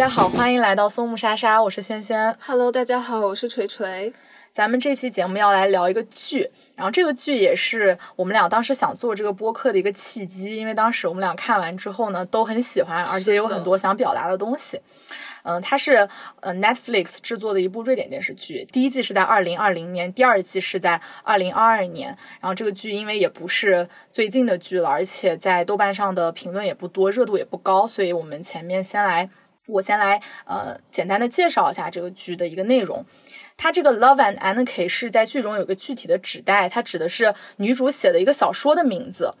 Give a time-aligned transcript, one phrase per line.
[0.00, 2.34] 大家好，欢迎来到松木莎莎，我是萱萱。
[2.40, 4.10] Hello，大家好，我是锤锤。
[4.50, 14.80] 咱们这期节目要来聊一个剧，然后这个剧也是我们俩当时想做这个播客的一个契机，因为当时我们俩看完之后呢，都很喜欢，而且有很多想表达的东西。
[15.42, 16.08] 嗯，它是
[16.40, 22.16] 呃 Netflix 制作的一部瑞典电视剧，第一季是在二零二零年，第二季是在二零二二年。
[22.40, 29.28] 然后这个剧因为也不是最近的剧了，而且在豆瓣上的评论也不多，热度也不高，所以我们前面先来，
[29.70, 33.04] 我先来呃简单的介绍一下这个剧的一个内容。
[33.56, 39.34] 它这个 Love and Anarchy 是在剧中有个具体的指代，它指的是女主写的一个小说的名字。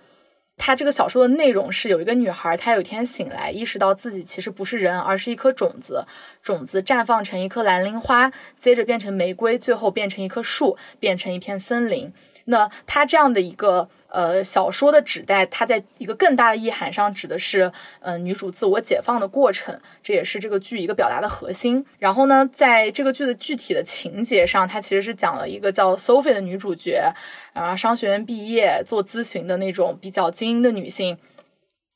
[0.62, 6.04] 它这个小说的内容是有一个女孩，她有一天醒来，意识到自己其实不是人，而是一颗种子。
[6.42, 12.12] 种子绽放成一颗蓝铃花，接着变成玫瑰，最后变成一棵树，变成一片森林。
[12.46, 21.84] 那它这样的一个呃小说的指代，它在一个更大的意涵上指的是呃女主自我解放的过程，这也是这个剧一个表达的核心。
[21.98, 27.12] 然后呢，在这个剧的具体的情节上，它其实是讲了一个叫 Sophie 的女主角，
[27.52, 31.18] 啊，商学院毕业做咨询的那种比较精英的女性。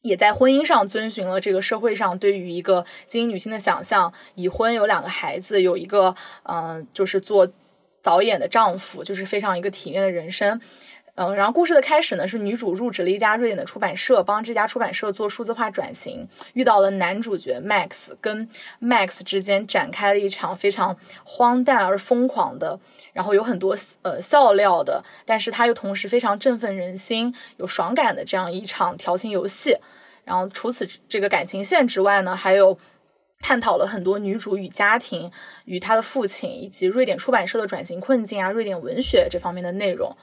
[0.02, 7.48] 也在婚姻上遵循了这个社会上对于一个精英女性的想象，已婚有两个孩子，有一个嗯、就是做
[8.04, 10.60] 导演的丈夫，就是非常一个体面的人生。
[11.16, 18.48] 嗯，然后故事的开始呢，是女主入职了一家瑞典的出版社，帮这家出版社做数字化转型，遇到了男主角 Max，跟
[18.82, 22.80] Max 之间展开了一场非常荒诞而疯狂的，
[23.12, 29.76] 然后有很多呃笑料的，但是他又同时非常振奋人心、有爽感的这样一场调情游戏。
[30.24, 32.76] 然后除此这个感情线之外呢，还有
[33.44, 35.30] 探讨了很多女主与家庭、
[35.66, 40.16] 与她的父亲以及瑞典出版社的转型困境啊、瑞典文学这方面的内容。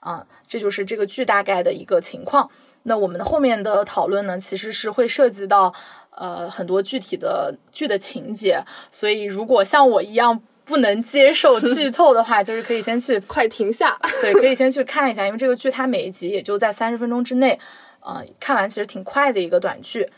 [0.00, 2.50] 啊，这就是这个剧大概的一个情况。
[2.84, 5.72] 那我们的后面的讨论呢，其实是会涉及到
[6.10, 8.60] 呃很多具体的剧的情节，
[8.90, 17.56] 所以如果像我一样不能接受 剧透的话，就是可以先去快停下，对，可以先去看一下，因为这个剧它每一集也就在三十分钟之内，
[18.00, 20.10] 呃，看完其实挺快的一个短剧，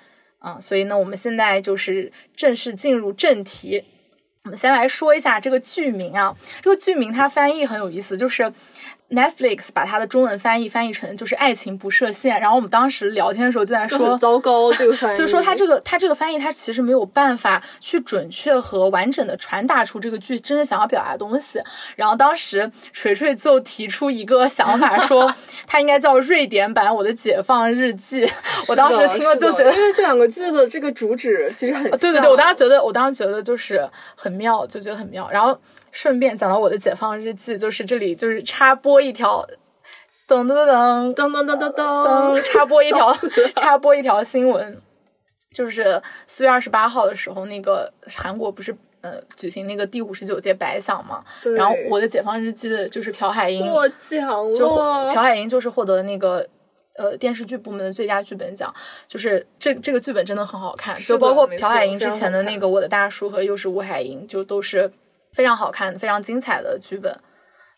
[0.45, 3.83] 啊、所以呢，我们现在就是正式进入正题。
[4.45, 8.53] 我们先来说一下这个剧名啊，这个剧名它翻译很有意思，就是
[9.11, 12.41] Netflix 把它的中文翻译翻译成就是爱情不设限。
[12.41, 21.61] 然后我们当时聊天的时候就在说， 糟糕这个翻译， 就是说它这个它这个翻译它其实没有办法去准确和完整的传达出这个剧真正想要表达的东西。
[21.97, 25.33] 然后当时锤锤就提出一个想法，说
[25.67, 28.27] 它应该叫瑞典版《我的解放日记》。
[28.69, 35.29] 我当时听了就觉得，因为这两个剧的这个主旨其实很，对对对，我当时觉得，我当时觉得就是很妙，就觉得很妙。
[35.31, 35.57] 然后
[35.95, 39.47] 顺便讲到我的解放日记，就是这里就是插播一条，
[40.27, 43.17] 噔噔噔噔噔噔噔噔，插播一条
[43.55, 44.77] 插播一条新闻，
[45.53, 51.25] 就是四月二十八号的时候，那个韩国不是呃举行那个第五十九届百想嘛，
[51.57, 56.47] 然后我的解放日记的就是朴海英获奖了，就朴海英就是获得那个。
[56.97, 58.73] 呃，电视剧部门的最佳剧本奖，
[59.09, 64.89] 就是这这个剧本真的很好看，就包括朴海英之前的那个《我的大叔》和又是吴海英，就都是
[65.35, 67.15] 非常好看、非常精彩的剧本。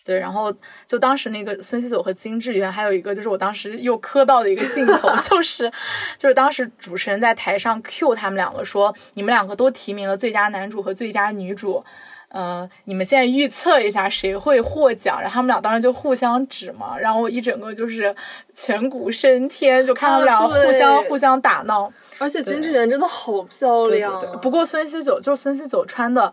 [0.05, 0.55] 对，然后
[0.87, 5.69] 就当时那个孙熙九和金智媛，还有一个就是我当时又磕到的一个镜头， 就是
[6.17, 11.83] 就是当时主持人在台上 cue 他们两个说，你们两个都提名了最佳男主和最佳女主。
[12.29, 15.19] 呃，你们现在预测一下谁会获奖？
[15.21, 18.15] 然后他们俩当时就互相指嘛，然后我一整个就是
[18.55, 21.91] 颧骨升天，就看他们俩互相、啊、互相打闹。
[22.19, 24.41] 而且金智媛真的好漂亮、啊对对对。
[24.43, 26.33] 不过孙熙九就是孙熙九穿的，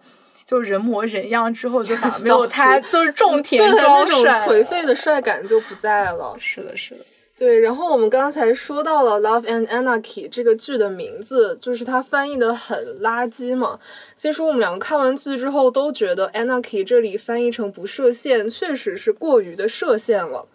[0.54, 6.36] 就是人模人样之后，就反而没有 他就是种田高帅，那种颓废的帅感就不在了。
[6.38, 7.02] 是的，是的。
[7.36, 13.80] 对，然后我们刚才说到了《Love and Anarchy》这个剧的名字，就是它翻译的很垃圾嘛。
[14.16, 20.46] 其实我们两个看完剧之后都觉得 “anarchy” 这里翻译成不设限，确实是过于的设限了。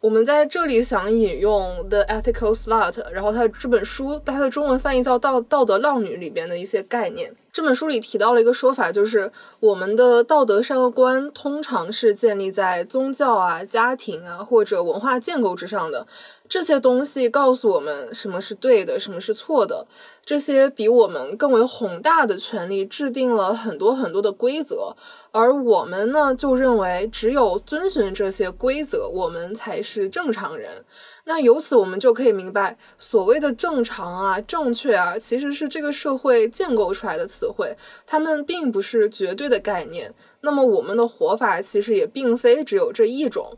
[0.00, 7.34] 我们在这里想引用《The Ethical Slut》，然后它这本书它的中文翻译叫《道道德浪女》里边的一些概念。
[7.52, 16.06] 这本书里提到了一个说法，就是我们的道德善恶观通常是建立在宗教啊、家庭啊或者文化建构之上的。
[16.48, 19.86] 这些东西告诉我们什么是对的，什么是错的。
[20.24, 24.94] 这些比我们更为宏大的权利制定了很多很多的规则，
[25.32, 30.84] 而我们呢，就认为只有遵循这些规则，我们才是正常人。
[31.32, 40.12] 那由此我们就可以明白，所谓的正常啊、正确啊，其实是这个社会建构出来的词汇，它们并不是绝对的概念。
[40.40, 43.56] 那么我们的活法其实也并非只有这一种。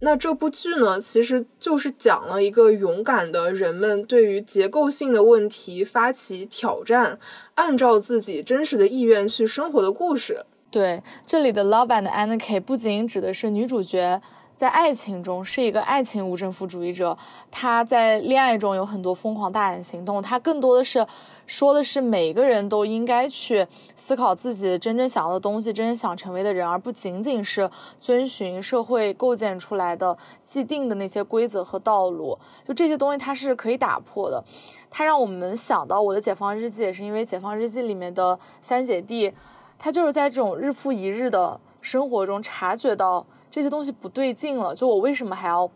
[0.00, 7.20] 那这部剧呢，其实就是讲了一个勇敢的人们对于结构性的问题发起挑战，
[7.54, 10.44] 按照自己真实的意愿去生活的故事。
[10.72, 14.20] 对，这里的 Love and Anarchy 不仅指的是女主角。
[14.56, 17.16] 在爱情中是一个爱情无政府主义者，
[17.50, 21.04] 他在恋爱中有很多疯狂大胆行动，他更多的是
[21.46, 23.66] 说的是每个人都应该去
[23.96, 27.68] 思考自己真正想要的东西，真正想成为的人，而不仅仅是
[27.98, 32.38] 遵循社会构建出来的既定的那些规则和道路。
[32.64, 34.44] 就这些东西，它是可以打破的。
[34.88, 39.32] 它让我们想到我的解放日记，也是因为解放日记里面的三姐弟，
[39.76, 43.26] 他就是在这种日复一日的生活中察觉到。
[43.52, 45.70] 这些东西不对劲了，就我为什么还要？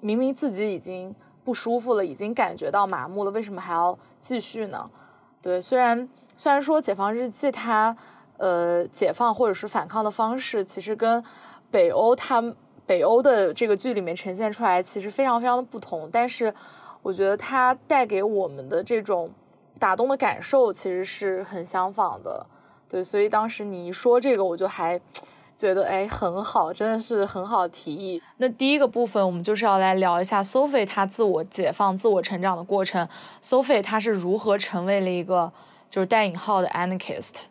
[0.00, 4.88] 明明自己已经不舒服了，已经感觉到麻木了，为什么还要继续呢？
[5.42, 7.96] 对，虽然虽然说《解放日记》它
[8.36, 11.20] 呃解放或者是反抗的方式，其实跟
[11.68, 12.40] 北欧它
[12.86, 16.54] 北欧的这个剧里面呈现出来其实非常非常的不同，但是
[17.02, 19.28] 我觉得它带给我们的这种
[19.80, 22.46] 打动的感受其实是很相仿的。
[22.88, 25.00] 对，所以当时你一说这个，我就还。
[25.58, 28.22] 觉得哎很好，真的是很好提议。
[28.36, 33.08] 那第一个部分，我们就是要来聊一下 Sophie 她自我解放、自我成长的过程。
[33.42, 35.52] Sophie 她是如何成为了一个
[35.90, 37.46] 就是带引号的 anarchist。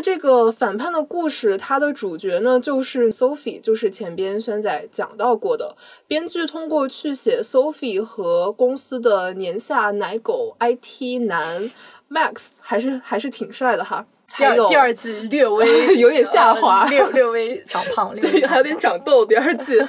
[0.00, 5.76] 那这个反叛的故事，它的主角呢，就是 Sophie，就是前边轩仔讲到过的
[6.06, 11.70] 编剧，通过去写 Sophie 和公司的年下奶狗 IT 男
[12.08, 14.06] Max，还是还是挺帅的哈。
[14.38, 15.68] 第二第二季略微
[16.00, 19.26] 有点下滑，略略微长胖，对，还有点长痘。
[19.26, 19.78] 第二季。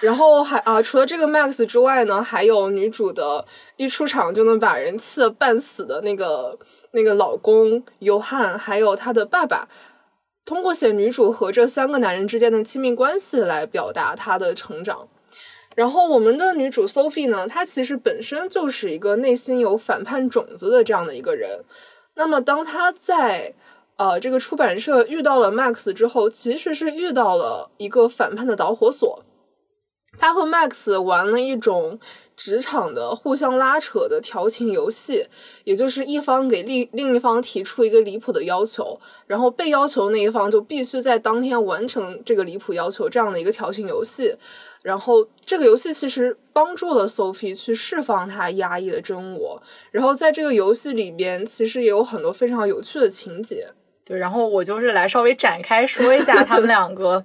[0.00, 3.42] 然后还啊，除了这个 Max 之外呢，还有女主的
[3.76, 6.58] 一出场就能把人气得半死的那个
[6.92, 9.68] 那个老公尤汉，还有他的爸爸，
[10.44, 15.08] 通过写女主和这三个男人之间的亲密关系来表达她的成长。
[15.74, 21.62] 然后我们的女主 Sophie 呢，她其实本身就是一个内心有反叛种子的这样的一个人。
[22.14, 23.52] 那么当她在
[23.96, 29.22] 呃这个出版社遇到了 Max 之后，其实是遇到了一个反叛的导火索。
[30.18, 31.98] 他和 Max 玩了一种
[32.36, 35.26] 职场的互相拉扯的调情游戏，
[35.64, 44.34] 也就是一方给另另一方提出一个离谱的要求，然后被要求那一方就必须在当天完成这个离谱要求，这样的一个调情游戏。
[44.82, 49.60] 然后这个游戏其实帮助了 Sophie 去释放她压抑的真我。
[49.90, 53.68] 然后在这个游戏里边，其实也有很多非常有趣的情节。
[54.04, 57.24] 对，然后我就是来稍微展开说一下他们两个。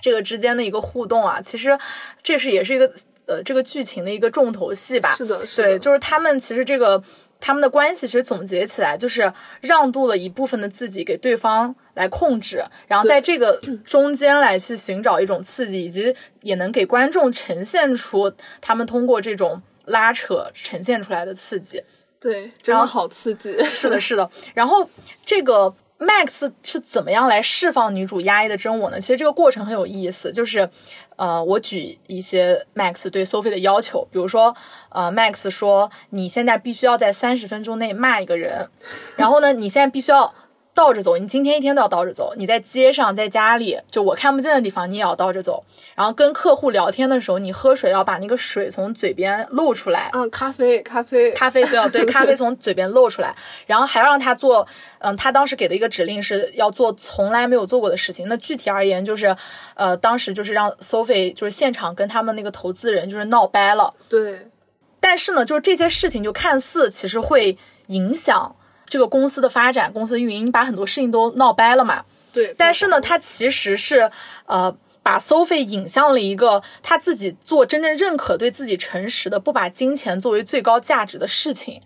[0.00, 1.78] 这个之间的一个互动啊，其实
[2.22, 2.90] 这是也是一个
[3.26, 5.14] 呃这个剧情的一个重头戏吧。
[5.14, 7.02] 是的，对，就是他们其实这个
[7.38, 21.82] 他们的关系其实总结起来就是让渡了一部分的自己给对方来控制，然后在这个 中间来去寻找一种刺激，以及也能给观众呈现出他们通过这种拉扯呈现出来的刺激。
[22.18, 23.62] 对，真的好刺激。
[23.64, 24.30] 是的，是的。
[24.54, 24.88] 然后
[25.24, 25.74] 这个。
[26.00, 28.98] Max 是怎么样来释放女主压抑的真我呢？
[28.98, 30.68] 其实这个过程很有意思，就是，
[31.16, 34.56] 呃，我举一些 Max 对 Sophie 的要求，比如说，
[34.88, 38.68] 呃，Max 说你现在必须要在三十分钟内骂一个人，
[39.16, 40.34] 然后呢，你现在必须要。
[40.80, 42.32] 倒着走，你今天一天都要倒着走。
[42.36, 45.62] 你在街上，在家里，就我看不见的地方，你也要倒着走。
[45.94, 50.08] 然后跟客户聊天的时候，你喝水要把那个水从嘴边露出来。
[50.14, 53.36] 嗯，咖啡，咖啡，咖啡都要对，咖啡从嘴边露出来。
[53.66, 54.66] 然后还要让他做，
[55.00, 58.26] 嗯，他当时给的一个指令是要做从来没有做过的事情。
[58.26, 59.36] 那具体而言就是，
[59.74, 63.92] 呃，当时就是让 Sophie 就是现场跟他们那个投资人就是闹掰了。
[64.08, 64.48] 对。
[64.98, 67.56] 但是呢，就是这些事情就看似其实会
[67.88, 68.56] 影响。
[68.90, 72.04] 这个公司的发展，公司的运营，你把很多事情都闹掰了嘛？
[72.32, 72.52] 对。
[72.58, 74.10] 但是呢，他其实是
[74.46, 81.80] 呃，把 Sophie 引向了一个他自己做真正认可、对自己诚实的，不把金钱作为最高价值的事情。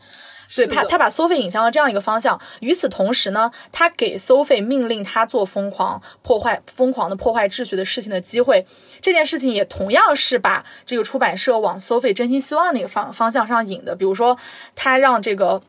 [0.56, 2.40] 对他，他把 Sophie 引向了这样一个方向。
[2.60, 8.64] 与此同时呢，他给 Sophie 命令他做疯狂破坏、疯狂的破坏秩序的事情的机会。
[9.02, 13.94] 这件事情也同样是把这个出版社往 Sophie 真心希望那个方方向上引的。
[13.94, 14.38] 比如说，
[14.74, 15.60] 他让这个。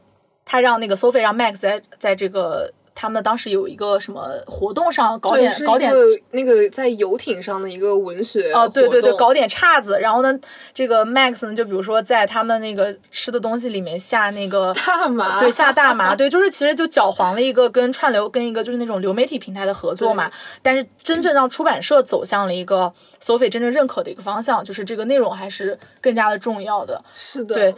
[0.46, 5.92] 他让那个 Sophie 让 Max 在在这个他们当时有一个什么活动上搞点搞点
[6.32, 10.34] 那个在游艇上的一个文学哦对对对搞点岔子，然后呢
[10.74, 27.04] 这个 Max 呢就比如说在他们那个吃的东西里面下那个大麻对下大麻对就是其实就搅黄了一个跟串流跟一个就是那种流媒体平台的合作嘛，但是真正让出版社走向了一个 Sophie 真正认可的一个方向，就是这个内容还是更加的重要的。
[27.14, 27.76] 是的，对。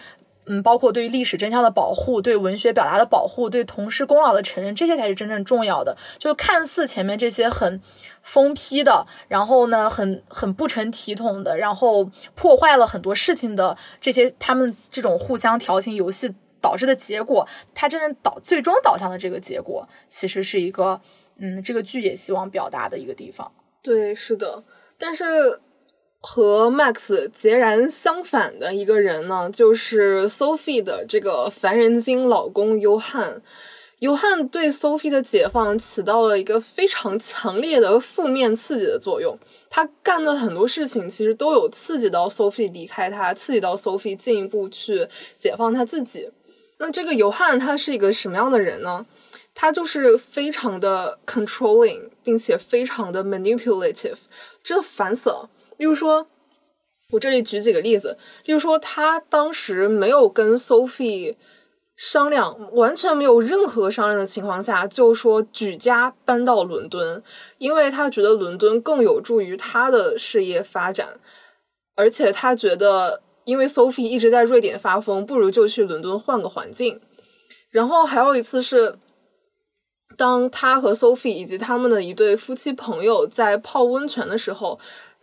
[0.50, 5.98] 嗯，包括对于历史真相的保护、对文学表达的保护、对同事功劳的承认，这些才是真正重要的。
[6.18, 7.82] 就看似前面这些很
[8.22, 21.02] 疯批的，然后呢，很很不成体统的，然后破坏了很多事情的这些，他们这种互相调情游戏导致的结果，它真正导最终导向的这个结果，其实是一个，
[21.38, 23.52] 嗯，这个剧也希望表达的一个地方。
[23.82, 24.64] 对，是的，
[24.98, 25.62] 但是。
[26.20, 33.42] 和 Max 截然相反的一个人呢，就是 Sophie 的这个烦人精老公尤汉。
[34.00, 39.36] 尤汉对 Sophie 的解放起到了一个非常强烈的负面刺激的作用。
[39.72, 45.08] 他干的很多事情其实都有刺激到 Sophie 离开他，刺激到 Sophie 进一步去
[45.40, 46.30] 解放他自己。
[46.78, 49.04] 那这个尤汉他是一个什么样的人呢？
[49.56, 54.18] 他就是非常的 controlling，并且非常的 manipulative，
[54.64, 55.50] 真的烦死了。
[55.78, 56.28] 例如说，
[57.12, 58.18] 我这里举几个例子。
[58.46, 61.36] 例如说，他当时没有跟 Sophie
[61.96, 67.24] 商量，完全没有任何商量的情况下，就说举家搬到伦敦，
[67.58, 71.20] 因为他觉得伦敦更有助于他的事业发展，
[71.96, 77.00] 而且他觉得，因为 Sophie 一直在瑞典发疯，不如就去伦敦换个环境。
[77.70, 78.98] 然后还有一次是。
[80.16, 84.80] 当他和 Sophie 以及他们的一对夫妻朋友在泡温泉的时候，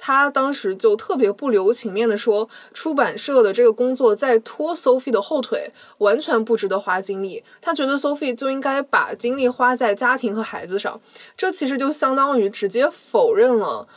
[0.07, 7.43] 他当时就特别不留情面的说，出版社的这个工作在拖 Sophie 的后腿，完全不值得花精力。
[7.63, 11.01] 他觉得 Sophie 就应该把精力花在家庭和孩子上，
[11.39, 13.89] 这其实就相当于直接否认了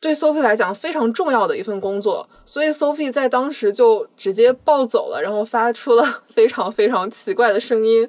[0.00, 2.28] 对 Sophie 来讲非常重要的一份工作。
[2.44, 8.08] 所以 Sophie 在当时就直接暴走了，然后发出了 非常非常奇怪的声音。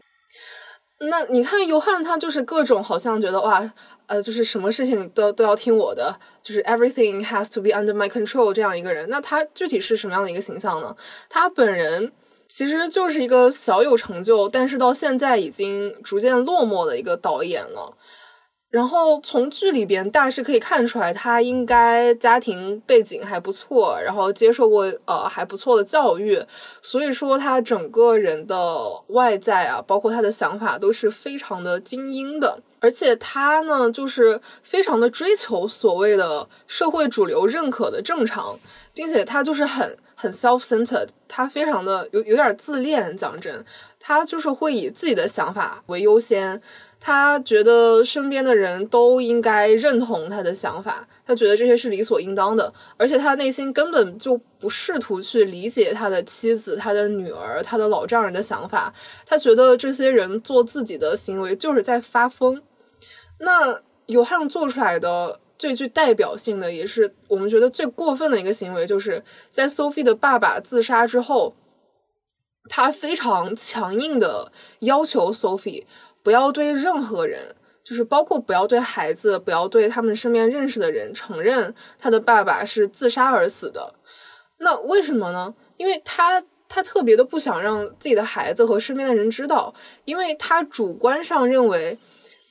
[1.09, 3.73] 那你看，尤汉他就是各种好像觉得哇，
[4.07, 9.09] 呃，就是什么事情都都要听我的，就是 everything has to be under my control 这样一个人。
[9.09, 10.95] 那他具体是什么样的一个形象呢？
[11.29, 12.11] 他本人
[12.47, 17.97] 其实就是一个小有成就，但是到现在已经逐渐落寞的一个导演了。
[18.71, 26.43] 然后从剧里边大致可以看出来，他应该家庭背景还不错，然后接受过呃还不错的教育，
[26.81, 28.57] 所以说他整个人的
[29.07, 38.59] 外在啊，包括他的想法都是非常的精英的，而且他呢就是非常的追求所谓的社会主流认可的正常，
[38.93, 43.65] 并且他就是很很 self-centered，他非常的有有点自恋，讲真，
[43.99, 46.61] 他就是会以自己的想法为优先。
[46.99, 58.91] 他觉得身边的人都应该认同他的想法，他觉得这些是理所应当的，而且他内心根本就不试图去理解他的妻子、他的女儿、他的老丈人的想法。
[59.23, 62.59] 他觉得这些人做自己的行为就是在发疯。
[63.39, 71.55] 那尤汉做出来的最具代表性的，也是我们觉得最过分的一个行为，就是在 Sophie 的爸爸自杀之后，
[72.69, 75.85] 他非常强硬的要求 Sophie。
[76.23, 83.93] 不要对任何人，就是包括不要对孩子，不要对他们身边认识的人承认他的爸爸是自杀而死的。
[84.57, 85.53] 那为什么呢？
[85.77, 89.71] 因为他他特别的不想让自己的孩子和身边的人知道，
[90.05, 91.99] 因为他主观上认为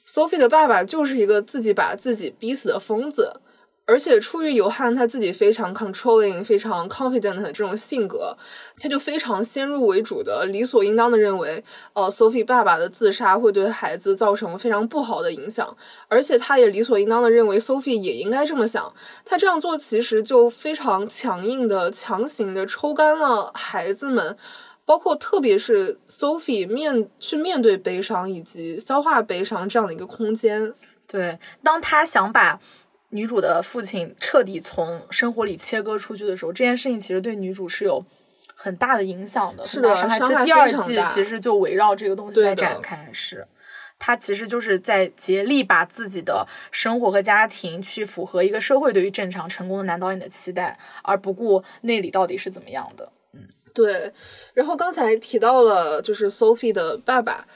[0.07, 3.41] ，Sophie 的爸爸就是一个自己把自己逼死的疯子。
[3.87, 8.35] 而且出于尤汉他自己非常 controlling、非常 confident 的这种性格，
[8.79, 15.77] 他就非常先入为主的、理所应当的认为，呃，Sophie 爸爸的自杀会对孩子造成非常不好的影响，
[16.09, 18.91] 而且他也理所应当的认为 Sophie 也应该这么想。
[19.23, 24.35] 他这样做其实就非常强硬的、强行的抽干了孩子们，
[24.85, 30.73] 包括特别是 Sophie 面去面对悲伤以及消化悲伤这样的一个空间。
[31.07, 32.61] 对，当他想把。
[33.11, 38.05] 女主的父亲彻底从生活里切割出去的时候，这件事情其实对女主是有
[38.57, 39.65] 很大的影响的。
[39.65, 40.19] 是的，伤害。
[40.19, 43.09] 这第二季其实就围绕这个东西在展开。
[43.13, 43.47] 是，
[44.01, 53.13] 他其实就是在竭力把自己的生活和家庭去符合一个社会对于正常成功的男导演的期待，而不顾内里到底是怎么样的。
[53.75, 54.11] 对。
[54.55, 57.47] 然后刚才提到了，就是 Sophie 的爸爸。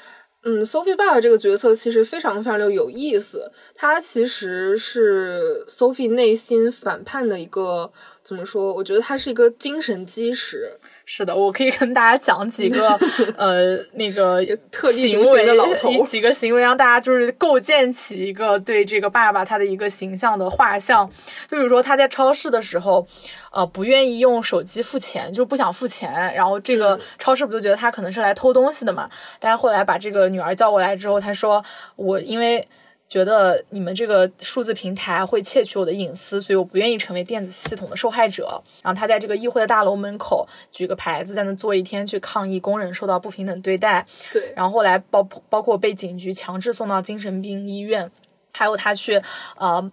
[0.42, 7.90] 嗯，Sophie 爸爸这个角色其实非常非常的有意思，他其实是 Sophie 内心反叛的一个
[8.22, 8.72] 怎么说？
[8.72, 10.78] 我觉得他是一个精神基石。
[11.10, 12.86] 是的，我可以跟大家讲几个
[13.38, 21.08] 呃那个特立独行的老头，几个行为让大家就是构建起一个对这个爸爸他的一个形象的画像。
[21.46, 23.06] 就比如说他在超市的时候，
[23.50, 29.08] 呃，不愿意用手机付钱，就不想付钱，然后这个超市不就觉得他可能是来偷东西的嘛？
[29.40, 31.64] 但是后来把这个女儿叫过来之后，他说
[31.96, 32.68] 我因为。
[33.08, 38.62] 觉得你们这个数字平台会窃取我的隐私，所以我不愿意成为电子系统的受害者。
[38.82, 44.06] 然后他在这个议会的大楼门口举个牌子，在那坐一天去抗议工人受到不平等对待。
[44.30, 48.10] 对，然后后来包包括被警局强制送到精神病医院，
[48.52, 49.22] 还有他去
[49.56, 49.90] 呃。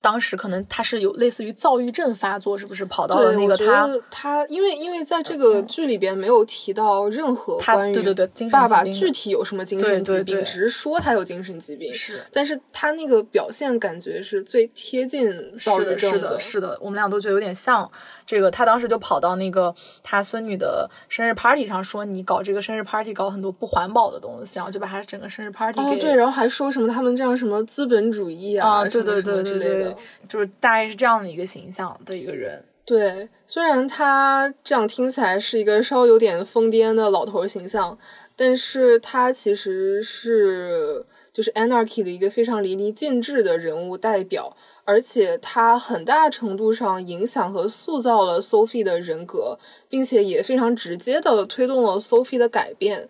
[0.00, 17.90] 当时可能他是有类似于躁郁症发作，是不是跑到了那个他他因为因为在这个剧里边没有提到任何关于对对对爸爸具体有什么精神疾病，只是说他有精神疾病，是，但是他那个表现感觉是最贴近躁郁症的，是的，我们俩都觉得有点像。
[18.26, 29.96] 这个他当时就跑到那个他孙女的生日 party 上说：“你搞这个生日 party 搞很多不环保的东西，然后就把他整个生日 party 给对，然后还说什么他们这样什么资本主义啊，对对对对对，
[30.28, 32.60] 就是大概是这样的一个形象的一个人。
[32.84, 37.96] 对，虽然他这样听起来是一个稍微有点疯癫的老头形象，
[38.34, 49.58] 但是他其实是就是 anarchy 的一个非常淋漓尽致的人物代表。”而且他很大程度上影响和塑造了 Sophie 的人格，
[49.90, 53.08] 并且也非常直接的推动了 Sophie 的改变。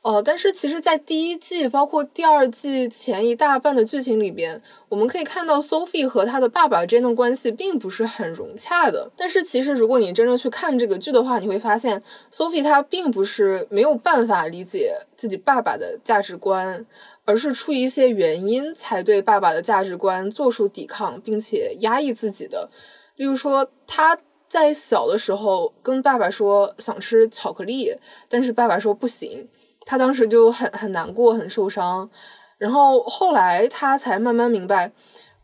[0.00, 9.10] 呃，但是其实，在第一季包括第二季前一大半的剧情里边，我们可以看到 Sophie 和他的爸爸之间的关系并不是很融洽的。
[9.16, 12.00] 但是其实，如果你真正去看这个剧的话，你会发现
[12.32, 16.86] Sophie 她并不是没有办法理解自己爸爸的价值观。
[17.28, 22.70] 而是出于一些原因才对爸爸的价值观做出抵抗，并且压抑自己的。
[23.16, 24.18] 例如说，他
[24.48, 27.94] 在小的时候跟爸爸说想吃巧克力，
[28.30, 29.46] 但是爸爸说不行，
[29.84, 32.08] 他当时就很很难过，很受伤。
[32.56, 34.90] 然后后来他才慢慢明白，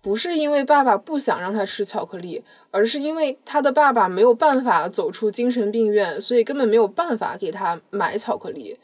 [0.00, 8.78] 不是因为爸爸不想让他吃巧克力，而是因为他的爸爸没有办法走出精神病院，所以根本没有办法给他买巧克力。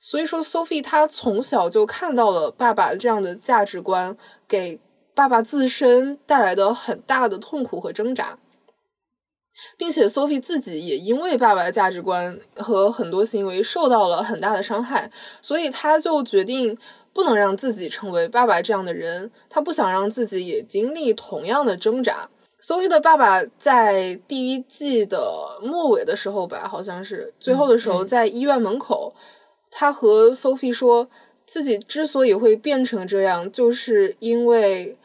[0.00, 4.16] 所以说，Sophie 她从小就看到了爸爸这样的价值观
[4.48, 4.80] 给
[5.14, 8.38] 爸爸自身带来的很大的痛苦和挣扎，
[9.76, 15.10] 并且 Sophie 自己也因为爸爸的价值观和很多行为受到了很大的伤害，
[15.42, 16.78] 所以她就决定
[17.12, 22.30] 不能让自己成为爸爸这样的人，她不想让自己也经历同样的挣扎。
[22.62, 29.12] Sophie 的爸爸在第一季的末尾的时候吧，好像是最后的时候，在医院门口。
[29.70, 31.08] 他和 Sophie 说，
[31.46, 34.96] 自己之所以会变成这样，就是因为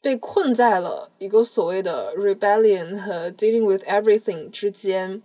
[0.00, 5.22] 被困在了一个所谓的 rebellion 和 dealing with everything 之间。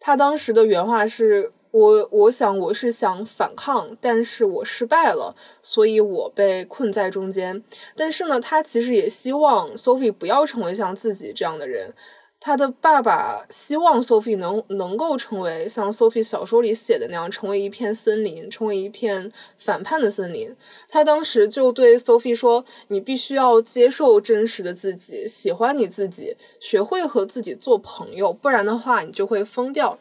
[0.00, 7.62] 他当时的原话是：“我我想我是想反抗，但是我失败了，所以我被困在中间。”
[7.96, 11.92] 但是呢，他其实也希望 Sophie 不要成为像自己这样的人。
[12.40, 20.54] 他的爸爸希望 Sophie 能能够成为像 Sophie 小说里写的那样，成为一片森林，成为一片反叛的森林。
[20.88, 29.98] 他当时就对 Sophie 说：“你必须要接受真实的自己，喜欢你自己，学会和自己做朋友，不然的话，你就会疯掉。”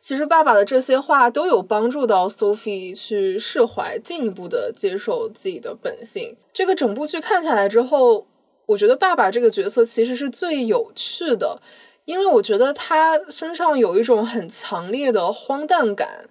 [0.00, 6.36] 其实，爸爸的这些话都有帮助到 Sophie 去释怀，进一步的接受自己的本性。
[6.54, 8.26] 这个整部剧看下来之后。
[8.72, 11.60] 我觉得爸爸这个角色其实是最有趣的，
[12.06, 16.24] 因为我觉得他身上有一种很强烈的荒诞感，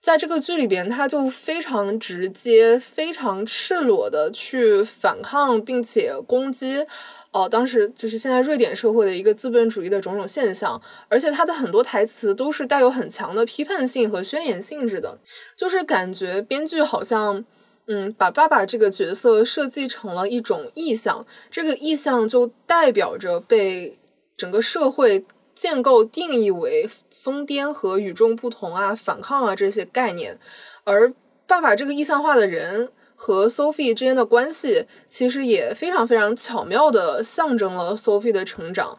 [0.00, 6.86] 在这个剧里边，他就非常直接、非常赤裸的去反抗，并且攻击，
[7.32, 15.18] 哦，当时就是现在瑞典社会的一个资本主义的种种现象，而且他的很多台词都是带有很强的批判性和宣言性质的，
[15.54, 17.44] 就是感觉编剧好像。
[17.86, 23.98] 嗯，把爸爸这个角色设计成了一种意象，这个意象就代表着被
[24.36, 30.38] 整个社会建构定义为疯癫和与众不同啊、反抗啊这些概念，
[30.84, 31.12] 而
[31.46, 38.98] 爸爸这个意象化的人和 Sophie 之间的关系，其实也非常非常巧妙的象征了 Sophie 的成长。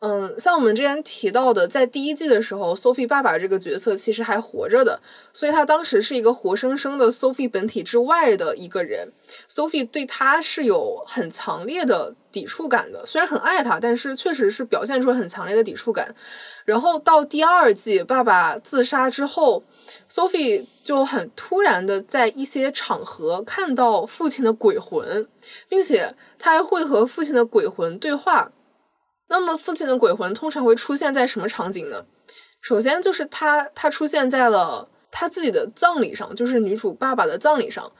[0.00, 5.00] 嗯，像我们之前提到的，在第一季的时候，Sophie 爸爸这个角色其实还活着的，
[5.32, 9.12] 所以他当时是一个活生生的 Sophie 本体之外的一个人。
[9.50, 16.14] Sophie 对他是有很强烈的抵触感的，虽然很爱他，但是确实是表现出很强烈的抵触感。
[16.64, 19.64] 然后到第二季，爸爸自杀之后
[20.08, 25.26] ，Sophie 就很突然的在一些场合看到父亲的鬼魂，
[25.68, 28.52] 并且他还会和父亲的鬼魂对话。
[29.28, 32.04] 那么，父亲的鬼魂通常会出现在什么场景呢？
[32.60, 37.92] 首先就是他，他出现在了他自己的葬礼上，就是女主爸爸的葬礼上。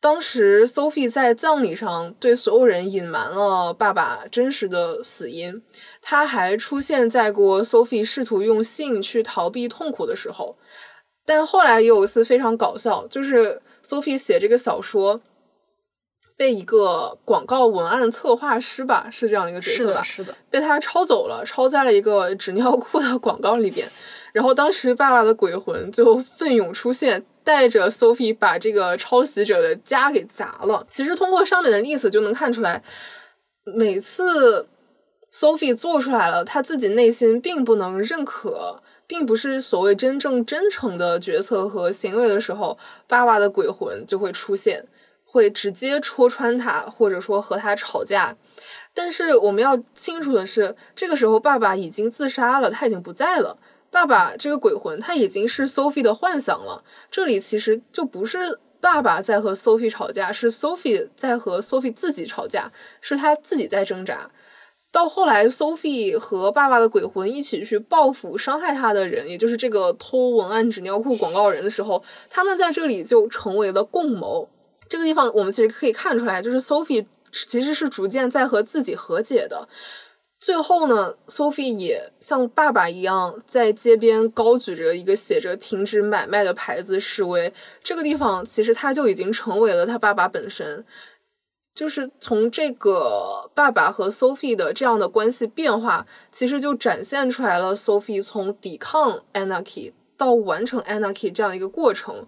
[0.00, 5.62] 当时，Sophie 在葬礼上对所有人隐瞒了爸爸真实的死因。
[6.00, 10.56] 他还出现在过 Sophie 试图用性去逃避痛苦的时候。
[11.24, 15.20] 但后来也有一次非常搞笑，就是 Sophie 写这个小说。
[16.36, 23.88] 被一个广告文案策划师吧，是这样一个角色吧，是的，被他抄走了，抄在了一个纸尿裤的广告里边。
[24.32, 30.86] 然后当时爸爸的鬼魂就奋勇出现，带着 Sophie 把这个抄袭者的家给砸了。
[30.88, 32.82] 其实通过上面的例子就能看出来，
[33.64, 34.66] 每次
[35.30, 44.86] Sophie 做出来了，他自己内心并不能认可，并不是所谓真正真诚的决策和行为的时候，爸爸的鬼魂就会出现。
[45.32, 48.36] 会直接戳穿他，或者说和他吵架。
[48.92, 53.56] 但是我们要清楚的是，这个时候爸爸已经自杀了，他已经不在了。
[53.90, 56.84] 爸爸这个鬼魂，他已经是 Sophie 的幻想了。
[57.10, 64.30] 这里其实就不是爸爸在和 Sophie 吵架，是 Sophie 在和 Sophie 自己吵架，是他自己在挣扎。
[64.90, 74.46] 到后来，Sophie 和爸爸的鬼魂一起去报复伤害他的人，也就是这个偷文案纸尿裤广告人的时候，他们在这里就成为了共谋。
[74.92, 77.06] 这个地方我们其实可以看出来，就是 Sophie
[77.48, 79.66] 其实是逐渐在和自己和解的。
[80.38, 87.50] 最后呢，Sophie 也像爸爸一样，在街边高举着一个写着“停止买卖”的牌子示威。
[87.82, 90.84] 这个地方其实他就已经成为了他爸爸本身。
[91.74, 102.26] 就是从这个爸爸和 Sophie 的这样的关系变化，其实就展现出来了 Sophie 从抵抗 Anarchy 到完成 Anarchy 这样的一个过程。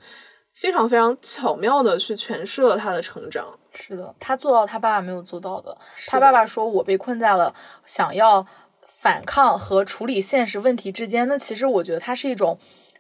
[0.54, 3.46] 非常非常巧妙的去诠释了他的成长。
[3.74, 5.76] 是的，他做到他爸爸没有做到的。
[6.06, 7.52] 他爸爸说：“我被困在了
[7.84, 8.46] 想要
[8.86, 12.56] 反抗和处理现实问题之间。”那其实我觉得他是一种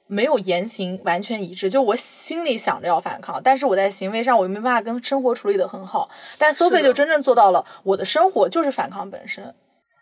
[0.08, 1.70] 没有言行完全一致。
[1.70, 6.10] 就我心里想着要反抗，但是我在行为上我又没办法跟生活处理的很好。
[6.36, 9.54] 但 Sophie 就真正做到了，我的生活就是反抗本身。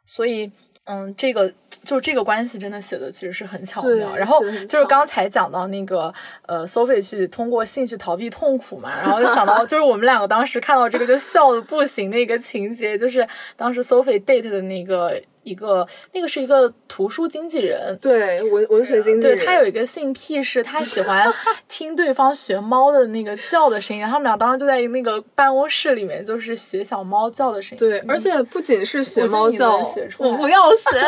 [0.07, 0.51] 所以。
[0.85, 1.53] 嗯，这个
[1.85, 4.17] 就是这个关系真的写的其实是很巧妙。
[4.17, 6.13] 然后就是刚才讲到那个
[6.47, 15.23] 呃，Sophie 去通过性去逃避痛苦嘛，然后就想到 就是我们两个当时看到这个就笑的不行的一个情节，就是当时 Sophie date 的那个。
[15.43, 21.33] 一个那个是一个图书经纪人，对文文学经纪人，对他有一个性癖是，他喜欢
[21.69, 27.79] 听对方学猫的那个叫的声音，他们俩当时就在那个办公室里面，就是学小猫叫的声音。
[27.79, 29.81] 对，而且不仅是学猫叫，
[30.19, 31.01] 我不要学。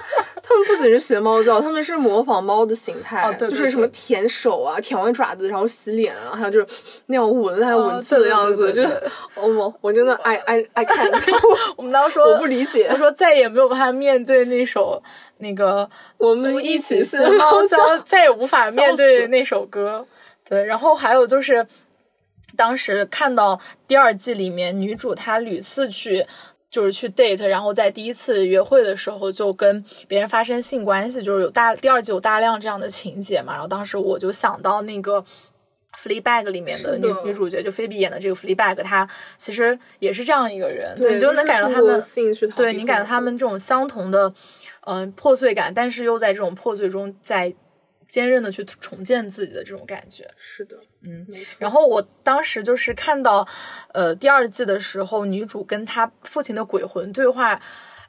[0.42, 6.66] 他们不仅是学猫叫，他们是模仿猫的形态，就是什么舔手啊，舔完爪子然后洗脸啊，还有就是
[7.06, 8.82] 那样闻来闻去的样子，就
[9.36, 11.08] 我我真的爱爱爱看。
[11.76, 15.02] 我们当时说我不理解，他说再也没有办法面对那首
[15.38, 17.76] 那个我们一起学猫叫，
[18.06, 20.06] 再也无法面对那首歌。
[20.48, 21.66] 对，然后还有就是
[22.56, 26.26] 当时看到第二季里面女主她屡次去。
[26.70, 33.54] 就是去 date，然后在第一次约会的时候就跟别人发生性关系，就是有大第二季有大量这样的情节嘛。
[33.54, 35.20] 然后当时我就想到那个
[35.98, 42.00] 《Fleabag》里面的女女主角，就菲比演的这个 Fleabag，她其实也是这样一个人，对，就能感觉他们，
[42.54, 44.32] 对你感觉他们这种相同的，
[44.86, 47.52] 嗯，破碎感，但是又在这种破碎中在。
[48.10, 51.24] 坚韧的去重建自己的这种感觉，是的，嗯，
[51.58, 53.46] 然后我当时就是看到，
[53.94, 57.58] 呃，第二季的时候，女主跟她父亲的鬼魂对话。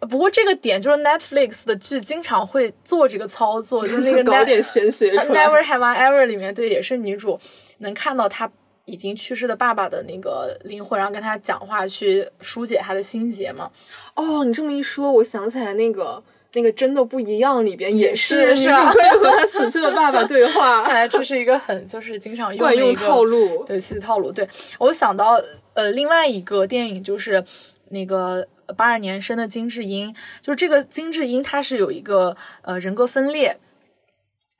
[0.10, 5.46] 不过这个点就是 Netflix 的剧经常会做这个操作，就那个 搞点玄学出来。
[5.46, 7.40] Never Have I Ever 里面对，也是女主
[7.78, 8.52] 能看到她
[8.86, 13.70] 已经去世的爸爸的那个灵魂，然后跟他讲话，去疏解他的心结嘛。
[14.16, 16.24] 哦，你这么一说，我想起来那个。
[16.54, 20.84] 那个真的不一样，里边也是女主可以和他死去的爸爸对话。
[20.86, 24.32] 看来这是一个很就是经常惯用套路，对，戏套路。
[24.32, 24.48] 对
[24.80, 25.42] 我想到
[25.74, 27.44] 呃另外一个电影就是
[27.90, 33.58] 那个八二年生的金智英，就是这个金智英她是有一个呃人格分裂。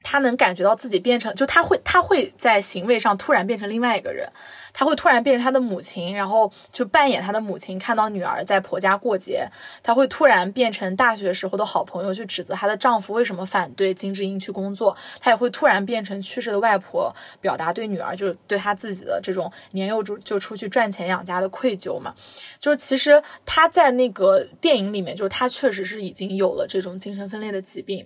[0.04, 4.28] 他能感觉到自己变成，就他会，他会在行为上突然变成另外一个人，
[4.74, 9.48] 他会突然变成他的母亲，然后就扮演他的母亲，看到女儿在婆家过节，
[9.84, 22.14] 他会突然变成大学时候的好朋友，去指责她的丈夫为什么反对金智英去工作，他也会突然变成去世的外婆，表达对女儿就是对他自己的这种年幼就就出去赚钱养家的愧疚嘛，
[22.58, 28.06] 就是其实他在那个电影里面，就是他确实是已经有了这种精神分裂的疾病。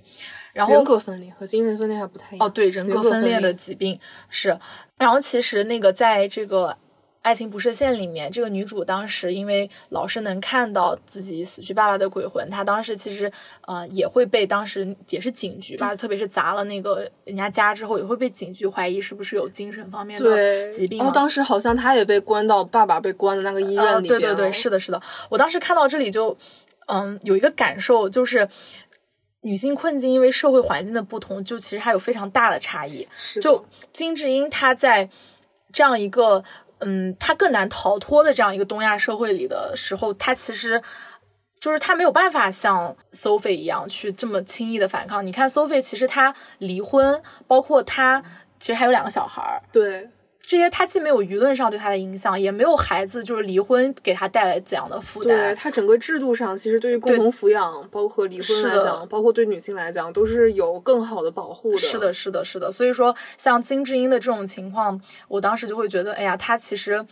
[0.56, 4.58] 然后人格分裂和精神分裂还不太一样哦，对，人格分裂的疾病是。
[4.98, 6.68] 然后其实那个在这个
[7.24, 13.30] 《爱情不设限》里面，这个女主当时因为老是能看到自己死去爸爸的鬼魂，她当时其实
[13.68, 21.00] 呃也会被当时也是警局吧，特别是砸了那个人家家之后，也会被警局怀疑是不是有精神方面的疾病。
[21.00, 24.22] 然后当时好像她也被关到爸爸被关的那个医院里边。
[24.22, 25.02] 对对对，是的，是的。
[25.28, 26.38] 我当时看到这里就
[26.86, 28.48] 嗯有一个感受就是。
[29.46, 33.08] 女性困境因为社会环境的不同，就其实还有非常大的差异。
[33.40, 35.08] 就金智英她在
[35.72, 36.44] 这样一个
[36.80, 40.82] 嗯，她更难逃脱的这样一个东亚社会里的时候，她其实
[41.60, 45.26] 就是她没有办法像 Sophie 一样去这么轻易的反抗。
[45.26, 48.24] 你看 Sophie，其实她离婚，包括她
[48.60, 50.10] 其实还有两个小孩儿，对。
[50.48, 55.38] 这些他既没有舆论上对他的影响，也没有孩子就是离婚给他带来怎样的负担。
[55.38, 61.78] 对他整个制度上，其实对于共同抚养，包括离婚来讲，包括对女性来讲，都是有更好的保护的。
[61.80, 62.72] 是的，是的，是的。
[62.72, 67.06] 所以说，像金智英的这种情况，我当时就会觉得，哎呀，他其实，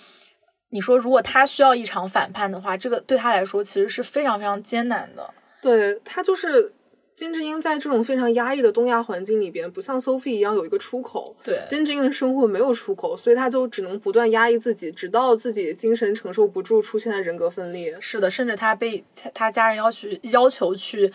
[0.70, 5.34] 你说如果他需要一场反叛的话，这个对他来说其实是非常非常艰难的。
[5.62, 6.74] 对他就是。
[7.16, 11.36] 金智英在这种非常压抑的东亚环境里边，不像 Sophie 一样有一个出口。
[11.44, 17.96] 对，金智英的生活没有出口，所以她就只能不断压抑自己，直到自己精神承受不住，出现了人格分裂。
[18.00, 21.12] 是的，甚至她被她家人要去要求去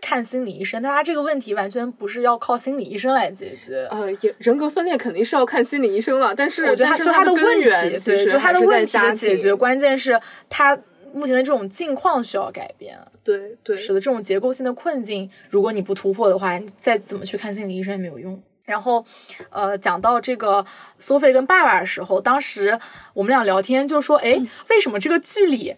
[0.00, 3.86] 看心理医生，但他这个问题完全不是要靠心理医生来解决。
[3.90, 10.78] 呃，也人格分裂肯定是要看心理医生了，但是我觉得就他的根源，对，就他的问题的解决，关键是他。
[11.12, 18.40] 目前的这种境况需要改变，对对，使得，这种结构性的困境，如果你不突破的话，你再怎么去看心理医生也没有用。
[18.64, 19.04] 然后，
[19.50, 20.64] 呃，讲到这个
[20.96, 22.78] 苏菲跟爸爸的时候，当时
[23.14, 25.74] 我们俩聊天就说，哎，为什么这个剧里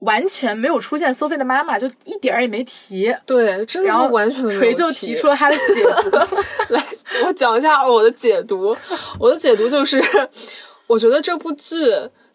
[0.00, 3.14] 完全没有出现苏菲的妈妈，就一点儿也没提？
[3.24, 6.16] 对，真的完全锤就提出了他的解读。
[6.74, 6.84] 来，
[7.24, 8.76] 我讲一下我的解读，
[9.20, 10.02] 我的解读就是，
[10.88, 11.76] 我觉得这部剧。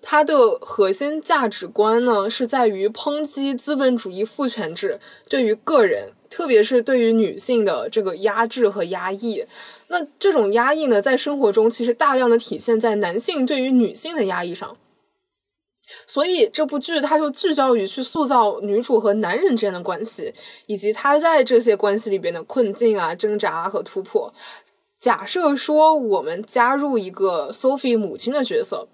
[0.04, 9.46] 它的核心价值观呢，是在于抨击资本主义父权制对于个人，特别是对于女性的这个压制和压抑。
[9.90, 14.76] 那这种压抑呢，在生活中其实大量的体现在男性对于女性的压抑上。
[16.08, 20.34] 所以这部剧它就聚焦于去塑造女主和男人之间的关系，
[20.66, 24.34] 以及他在这些关系里边的困境啊、挣扎和突破。
[25.00, 28.88] 假设说我们加入一个 Sophie 母亲的角色。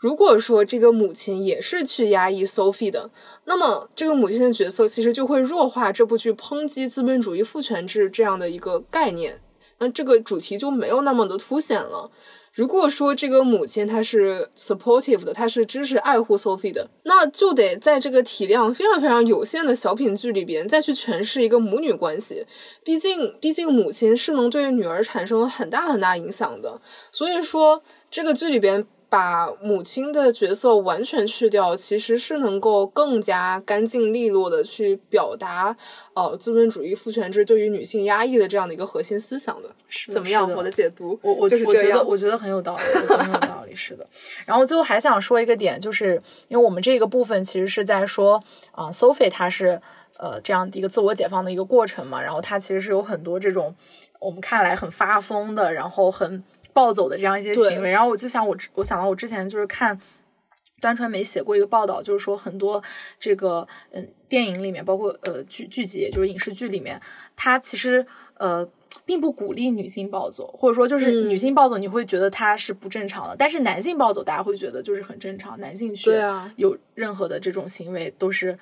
[0.00, 3.10] 如果说这个母亲也是去压抑 Sophie 的，
[3.44, 9.42] 那么这个母亲的角色其实就会弱化这部剧抨击资本主义父权制这样的一个概念，
[9.78, 12.10] 那这个主题就没有那么的凸显了。
[12.54, 22.46] 如果说这个母亲她是 supportive 的，她是支持爱护 Sophie 的，那就得在这个体量非常非常有限的小品剧里边再去诠释一个母女关系。
[22.82, 26.80] 毕竟，毕竟母亲是能对女儿产生很大很大影响的。
[27.12, 28.86] 所以说，这个剧里边。
[29.10, 35.76] 把母亲的角色完全去掉，其实是能够更加干净利落的去表达，
[36.14, 39.68] 呃，资本主义父权制对于女性压抑的这样的一个核心思想的。
[40.12, 40.48] 怎么样？
[40.52, 44.06] 我的解读，我我就是我觉得我觉得很有道理，很有道理，是的。
[44.46, 49.80] 然后最后还想说一个点，就是因为我们这个部分其实是在说啊，Sophie 她是
[50.16, 53.74] 呃这样的一个自我解放的一个过程嘛，然后她其实是有很多这种
[54.20, 56.44] 我们看来很发疯的，然后很。
[56.72, 59.98] 暴走的这样一些行为，然后我就想，我我想到我之前就是看
[60.80, 62.82] 端传媒写过一个报道，就是说很多
[63.18, 67.00] 这个嗯电影里面，包括呃剧剧集，就是影视剧里面，
[67.36, 68.06] 它其实
[68.38, 68.66] 呃
[69.04, 76.10] 并不鼓励女性暴走，或者说就是女性暴走，你会觉得它是不正常的，但是男性暴走，大家会觉得就是很正常，男性去
[76.56, 78.58] 有任何的这种行为都是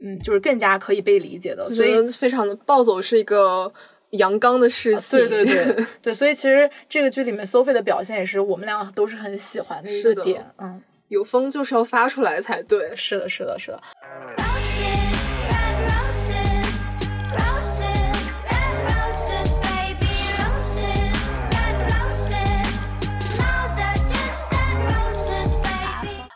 [0.00, 3.72] 嗯就是更加可以被理解的，所以非常的暴走是一个。
[4.10, 13.80] 阳刚的事情，对对对对，所以其实这个剧里面 Sophie 的表现也是我们俩都是很喜欢的一个点，嗯，有风就是要发出来才对，是的，是的，是的。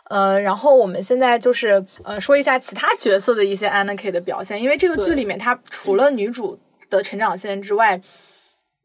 [0.07, 6.57] 呃，然后我们现在就是呃说一下其他角色的一些 Anarchy 的表现，因为这个剧里面它除了女主。
[6.95, 8.01] 的成长线之外，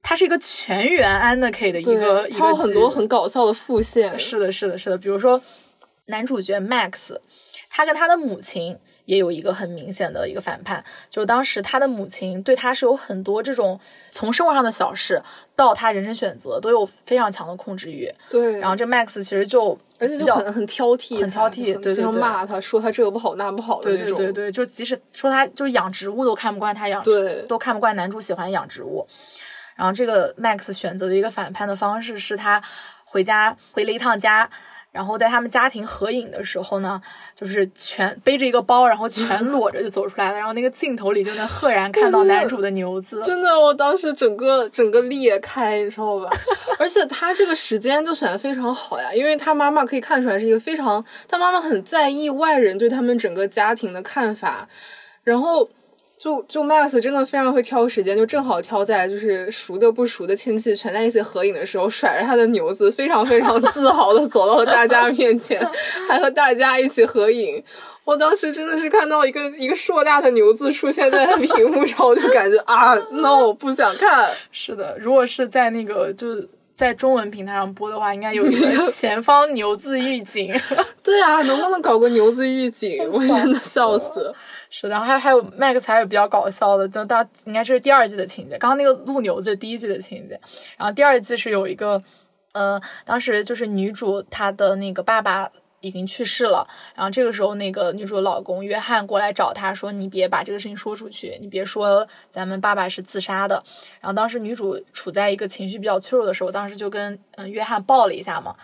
[0.03, 4.19] 它是一个全员 Anarchy 的一个一个有很多很搞笑的副线。
[4.19, 4.99] 是的，是的，是的。
[4.99, 5.41] 比如说
[6.07, 7.19] 男主角 Max，
[7.69, 8.79] 他跟他的母亲
[9.11, 10.83] 也有一个很明显的一个反叛。
[11.11, 15.21] 就是当时他的母亲对他是有很多这种从生活上的小事
[15.57, 18.09] 到他人生选择都有非常强的控制欲。
[18.31, 18.61] 对。
[18.61, 24.17] 然后这 Max 其实就而且就很很挑剔，很挑剔，对对对，骂他说他这个不好那不好的那种。
[24.17, 29.05] 对对对对，就即使说他就是养植物都看不惯他养，对，都看不惯男主喜欢养植物。
[29.75, 32.63] 然后这个 Max 选择的一个反叛的方式是他
[33.05, 34.49] 回家回了一趟家。
[34.93, 37.01] 然后在他们家庭合影的时候呢，
[37.35, 40.39] 就是全背着一个包，然后全裸着就走出来了。
[40.39, 43.23] 然后那个镜头里就能赫然看到男主的牛子。
[43.25, 46.29] 真的，我当时整个整个裂开，你知道吧？
[46.79, 54.69] 而且他这个时间就选的非常好呀，因为他妈妈可以看出来是一个非常，他妈妈很在意外人对他们整个家庭的看法。
[55.23, 55.69] 然后
[56.23, 65.59] 就就 Max 真的非常会挑时间，就正好挑在就是熟的不熟的亲戚全在一起合影的时候，甩着他的牛子，非常非常 自豪的走到了大家面前，
[66.07, 67.65] 还和大家一起合影。
[68.05, 74.31] 我当时真的是看到一个一个硕大的牛字出现在屏幕上，我就感觉啊，no，不想看。
[74.53, 80.53] 是的，如果是在那个就是在中文平台上播的话，应该有一个前方牛字预警。
[81.03, 83.09] 对啊，能不能搞个牛字预警？
[83.11, 84.35] 我真的笑死。
[84.73, 88.57] 是，然后还还有 Max 还有比较搞笑的，就到应该这是第二季的情节。
[88.57, 90.41] 刚刚那个鹿牛是第一季的情节，
[90.79, 92.01] 然后第二季是有一个，
[92.53, 103.61] 呃，当时就是女主她的那个爸爸已经去世了，然后这个时候那个女主的老公约翰过来找她说：“你别把这个事情说出去，你别说咱们爸爸是自杀的。”
[104.01, 108.55] 然后当时女主处在一个情绪比较脆弱的时候，当时就跟嗯约翰抱了一下嘛。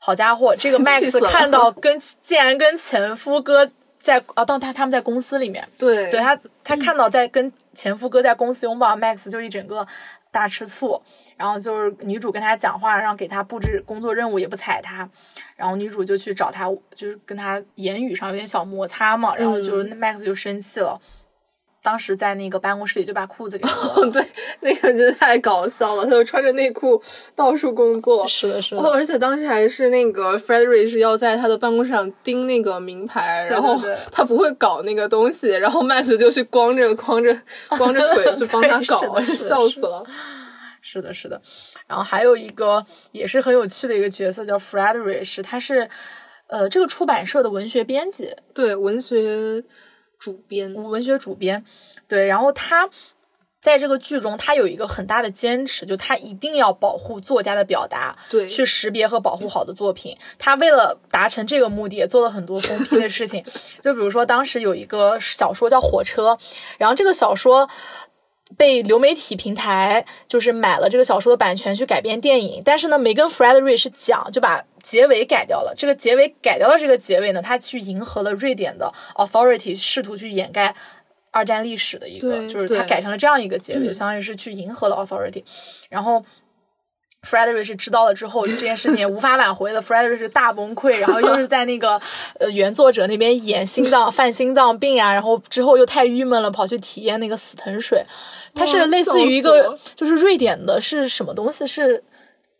[0.00, 3.70] 好家伙，这个 Max 看到跟竟然跟前夫哥。
[4.02, 9.86] 在啊，当他他们在公司里面，对，对他他看到在跟前夫哥在公司拥抱，Max 就一整个
[10.30, 11.00] 大吃醋，
[11.36, 15.08] 然后就是女主跟他讲话，然后给他布置工作任务也不睬他，
[15.56, 21.00] 然后女主就去找他，就是跟他言语上有点小摩擦嘛，然后就是 Max 就生气了。
[21.82, 24.24] 当时在那个办公室里就把裤子给脱了， 对，
[24.60, 26.04] 那个真的太搞笑了。
[26.04, 27.02] 他就穿着内裤
[27.34, 28.82] 到处工作，是的，是的。
[28.82, 33.80] 而且当时还是那个 Frederick 是要在他的办公室上钉那个名牌，然后
[34.12, 37.36] 他不会搞那个东西，然后 Max 就去光着光着
[37.76, 40.06] 光着腿 去帮他搞，笑死了。
[40.80, 41.42] 是的，是的。
[41.88, 45.88] 然后还有一个也是很有趣的一个角色叫 Frederick，他是
[46.46, 49.64] 呃这个出版社的文学编辑，对文学。
[50.22, 51.64] 主编，文学主编，
[52.06, 52.88] 对，然后他
[53.60, 60.16] 在这个剧中，他有一个很大的坚持，就他一定要保护作家的表达，对，去识别和保护好的作品。
[60.38, 63.44] 他为了达成这个目的，也做了很多疯批的事情。
[63.82, 66.34] 就比如说，当时有一个小说叫《火车》，
[66.78, 67.68] 然后这个小说
[68.56, 74.64] 被流媒体平台就是买了这个小说的版权去改编电影，但是呢，梅根·弗莱德瑞是讲就把。
[74.82, 80.74] 结尾改掉了，这个结尾改掉了，这个结尾呢，他去迎合了瑞典的 authority，试图去掩盖
[81.30, 85.42] 二战历史的一个，就是他改成了这样一个结尾，相当于是去迎合了 authority。
[85.88, 86.24] 然后
[87.22, 92.00] Frederick 是知道了之后，这件事情也无法挽回的， Frederick 是大崩溃，然后又是在那个
[92.40, 98.04] 呃原作者那边演心脏犯心脏病啊，然后之后又太郁闷了，跑去体验那个死藤水，
[98.54, 102.02] 它是类似于一个就是瑞典的是什么东西是。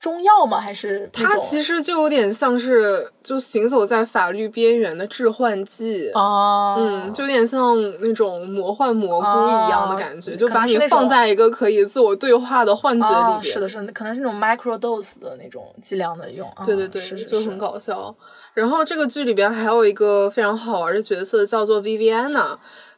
[0.03, 0.61] 中药吗？
[0.61, 13.45] 还是它其实就有点像是就行走在法律边缘的致幻剂哦，嗯，就有点像那种魔幻蘑菇一样的感觉，就把你放在一个可以自我对话的幻觉里边。
[13.45, 16.53] 是的，是的，可能是那种 micro dose 的那种剂量的用。
[16.67, 18.13] 对对对，就很搞笑。
[18.55, 22.57] 然后这个剧里边还有一个非常好玩的角色，叫做 Viviana。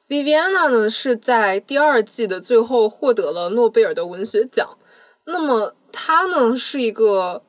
[0.08, 4.66] Viviana 呢是在第二季的最后获得了诺贝尔的文学奖。
[5.26, 5.74] 那么。
[5.96, 7.44] 他呢是一个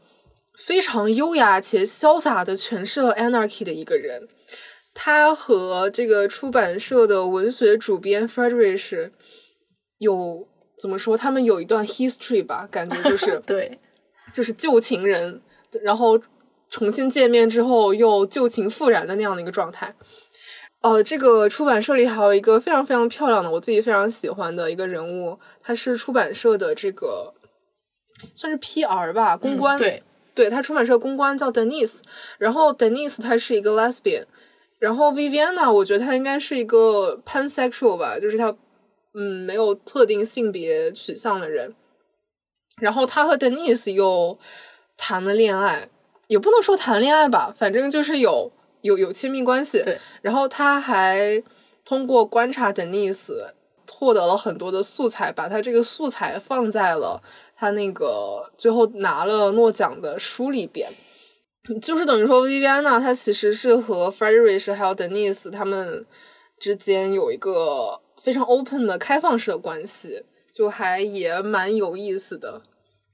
[0.55, 4.27] 非常优雅且潇洒的诠释了 anarchy 的一个人。
[4.93, 9.11] 他和这个出版社的文学主编 Frederick
[9.97, 10.47] 有
[10.79, 11.17] 怎么说？
[11.17, 13.79] 他们有一段 history 吧，感觉就是 对，
[14.31, 15.41] 就是旧情人，
[15.81, 16.17] 然后
[16.69, 19.93] 重新见面之后又旧情复燃的那样的一个状态。
[20.81, 27.33] 呃，这个出版社里还有一个非常非常漂亮的，我自己非常喜欢的一个人物，他是出版社的这个。
[28.33, 29.13] 算是 P.R.
[29.13, 29.77] 吧，公关。
[29.77, 30.01] 对，
[30.33, 31.99] 对他出版社公关叫 Denise，
[32.37, 34.25] 然后 Denise 她是一个 Lesbian，
[34.79, 38.55] 然后 Viviana 我觉得她应该是一个 Pansexual 吧，就是她
[39.13, 41.73] 嗯没有特定性别取向的人。
[42.81, 44.37] 然后他和 Denise 又
[44.97, 45.87] 谈了恋爱，
[46.27, 48.51] 也不能说谈恋爱吧，反正就是有
[48.81, 49.81] 有有亲密关系。
[49.81, 51.41] 对，然后他还
[51.85, 53.53] 通过观察 Denise。
[53.97, 57.21] 获得了很多的素材，把他这个素材放在了
[57.55, 60.89] 他那个最后拿了诺奖的书里边，
[61.81, 66.05] 就是等于说，Viviana 她其实是和 Frederic 还有 Denise 他们
[66.59, 72.61] 之间有一个非常 open 的开放式的关系，就还也蛮有意思的。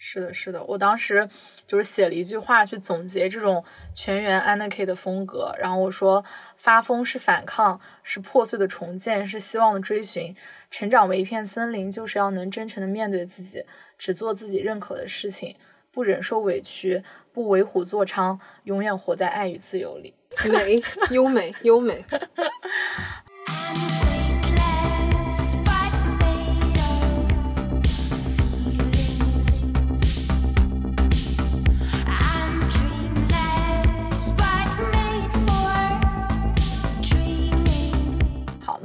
[0.03, 1.29] 是的，是的，我当时
[1.67, 3.63] 就是写了一句话去总结这种
[3.93, 6.25] 全员 Anarchy 的风格，然后我说：
[6.55, 10.35] 发疯是反抗，是破碎的重建，是希望的追寻。
[10.71, 13.63] 成长为一片森林，就是要能真诚的面对自己，
[13.95, 15.55] 只做自己认可的事情，
[15.91, 20.15] 不忍受委屈，不为虎作伥，永远活在爱与自由里。
[20.49, 22.03] 美，优美，优美。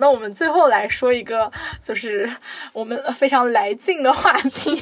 [0.06, 1.50] 那我们最后来说一个，
[1.82, 2.30] 就是
[2.72, 4.76] 我们非常来劲的话题，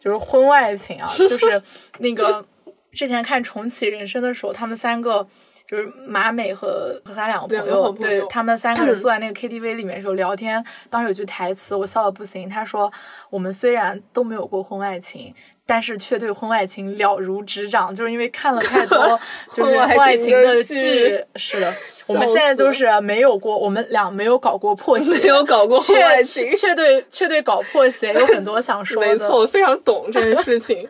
[0.00, 1.60] 就是婚外情啊，就是
[1.98, 2.42] 那个
[2.90, 5.28] 之前看重启人生的时候，他们三个。
[5.66, 12.46] 就是马美和和他两个朋友，对他们三个人坐在那个 KTV 里面的时候聊天，当时有句台词我笑的不行。
[12.46, 12.92] 他说
[13.30, 15.34] ：“我们虽然都没有过婚外情，
[15.66, 19.18] 但是却对婚外情了如指掌，就是因为看了太多
[19.52, 21.74] 就是婚外情的剧。”是的，
[22.06, 29.08] 我们现在就是没有过，我们俩没有搞过破鞋，没有搞过婚外情，却对却对搞破鞋有很多想说的。
[29.12, 30.88] 没错，我非常懂这件事情。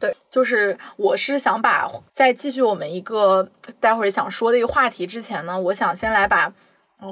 [0.00, 3.48] 对，就是我是想把在继续我们一个
[3.78, 6.52] 待会儿想说的一个话题之前呢，我想先来把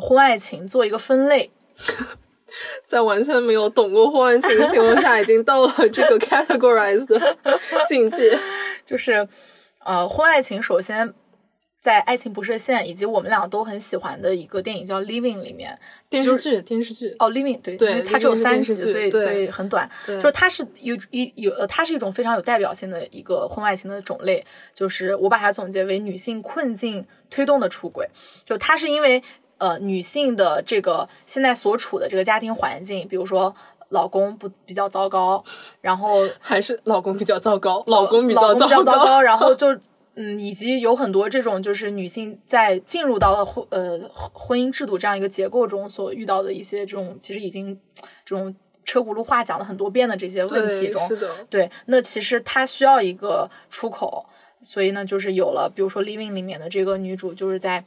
[0.01, 1.51] 婚外情做一个分类。
[2.93, 7.39] 在完全没有懂过婚外情的情况下，已经到了这个 categorize 的
[7.89, 8.39] 境界。
[8.85, 9.27] 就是
[9.83, 11.15] 呃，婚外情首先。
[11.81, 15.77] 在《爱情不设限》以及我们俩都很喜欢的一个电影叫《Living》里面，
[16.09, 19.91] 电视剧电视剧哦，《Living》对对，它只有三集，所以所以很短。
[20.07, 28.09] 就是它是有一有呃，它是一种非常有代表性的一个婚外情的种类，就是我把它总结为女性困境推动的出轨。
[28.45, 29.21] 就它是因为
[29.63, 33.55] 呃女性的这个现在所处的这个家庭环境，比如说
[33.91, 35.43] 老公不比较糟糕，
[35.81, 39.79] 然后 还是老公比较糟糕，老公比较糟糕，然后 就。
[40.15, 43.99] 嗯，以及有很多这种就是女性在进入到了婚呃
[44.35, 47.81] 婚姻制度这样一个结构中所遇到的一些这种其实已经
[48.23, 48.55] 这种
[48.85, 51.01] 车轱辘话讲了很多遍的这些问题中，
[51.49, 54.27] 对，那其实它需要一个出口，
[54.61, 57.83] 所以呢，就是有了比如说《Living》里面的这个女主就是在。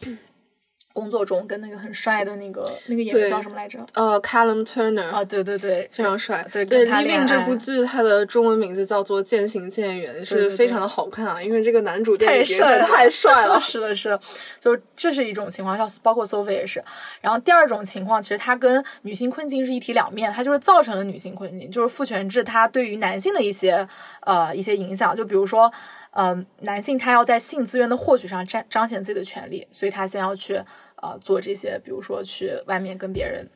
[0.95, 3.85] 工作中跟那个很帅的那个那个演员叫什么来着？
[3.93, 6.47] 呃，Callum Turner 啊，对对对，非常帅。
[6.49, 13.59] 对，对，《Living》这部剧它的中文名字叫做《渐行渐远》，是非常的好看啊，因为这个男主太帅太帅了。
[13.61, 14.19] 是的，是的，
[14.57, 16.81] 就这是一种情况，像包括 Sophie 也是。
[17.19, 23.85] 然后第二种情况，其实它跟女性困境是一体两面，它就是造成了女性困境，就是父权制它对于男性的一些
[24.21, 25.69] 呃一些影响，就比如说，
[26.11, 30.61] 嗯，男性他要在性资源的获取上彰彰显自己的权利，所以他先要去。
[31.05, 33.47] 啊，做这些，比如说去外面跟别人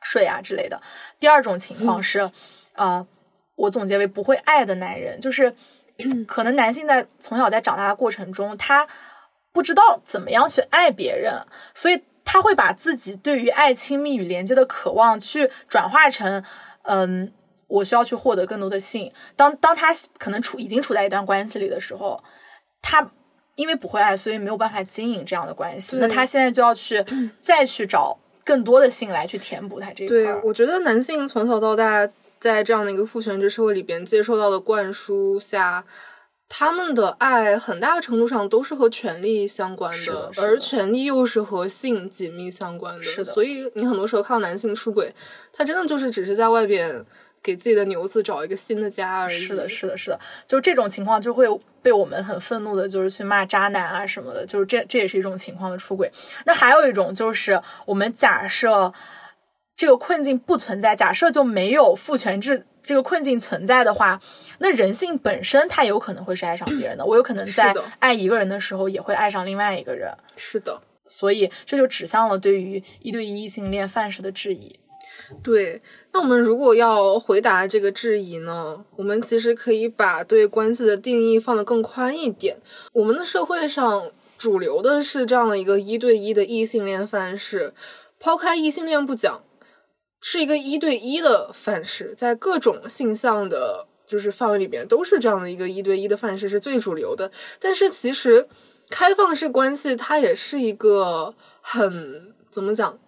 [0.00, 0.80] 睡啊之类的。
[1.18, 2.30] 第二种情况是，
[2.72, 3.06] 呃，
[3.56, 5.54] 我总结为不会爱的男人，就是
[6.26, 8.88] 可能男性在从小在长大的过程中，他
[9.52, 11.34] 不知道怎么样去爱别人，
[11.74, 16.42] 所以他会把自己对于爱、亲密与连接的渴望去转化成，
[16.84, 17.30] 嗯，
[17.66, 19.12] 我需要去获得更多的性。
[19.36, 22.24] 当当他可能处已经处在一段关系里的时候，
[22.80, 23.10] 他。
[23.56, 25.96] 因为不会爱，所以没有办法经营这样的关系。
[25.96, 27.04] 那他现在就要去
[27.40, 30.16] 再去找更多的性来去填补他这一块。
[30.16, 35.84] 对，我觉得男性从小到大在这样的一个父权制社会里边接受到的灌输下，
[36.48, 43.02] 他们的爱很大程度上都是和权力相关的，而权力又是和性紧密相关的。
[43.02, 45.14] 是的，所以你很多时候看到男性出轨，
[45.52, 47.04] 他真的就是只是在外边。
[47.42, 49.36] 给自己的牛子找一个新的家而已。
[49.36, 51.46] 是的，是的，是的，就这种情况就会
[51.82, 56.10] 被我们很愤怒的，就是去骂渣男啊什么的，就是这这也是一种情况的出轨。
[56.44, 58.92] 那还有一种就是我们假设
[59.76, 64.20] 这个困境不存在，假设就没有父权制这个困境存在的话，
[64.58, 67.04] 那人性本身它有可能会是爱上别人的。
[67.06, 70.12] 我有可能在爱一个人的时候也会爱上另外一个人。
[70.36, 74.79] 是的，所以这就指向了对于一对一异性恋范式的质疑。
[75.42, 75.80] 对，
[76.12, 82.56] 那我们如果要回答这个质疑呢，我们其实可以把对关系的定义放得更宽一点。
[82.92, 87.72] 我们的社会上主流的是这样的一个一对一的异性恋范式，
[88.18, 89.42] 抛开异性恋不讲，
[90.20, 97.30] 是一个一对一的范式，在各种性向的，就是范围里边都是这样的一个一对一的范式是最主流的。
[97.58, 98.48] 但是其实
[98.88, 102.98] 开放式关系它也是一个很怎么讲？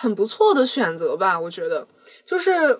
[0.00, 1.84] 很不错的选择吧，我觉得，
[2.24, 2.78] 就是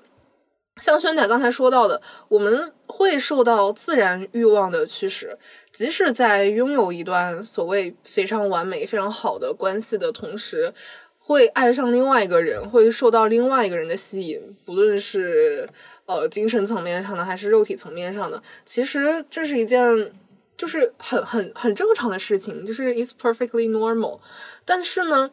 [0.80, 5.36] 像轩仔刚才说到的，我们会受到自然欲望的驱使，
[5.72, 10.72] 即使在拥有一段所谓非常完美、非常好的关系的同时，
[11.18, 15.68] 会爱上另外一个人，会受到另外一个人的吸引，不论是
[16.06, 20.12] 呃精神层面上的还是肉体层面上的，其实这是一件
[20.56, 24.20] 就是很很很正常的事情，就是 it's perfectly normal，
[24.64, 25.28] 但是呢。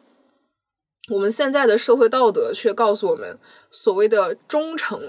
[1.08, 3.38] 我们现在的社会道德却告诉我们，
[3.70, 5.00] 所谓的忠诚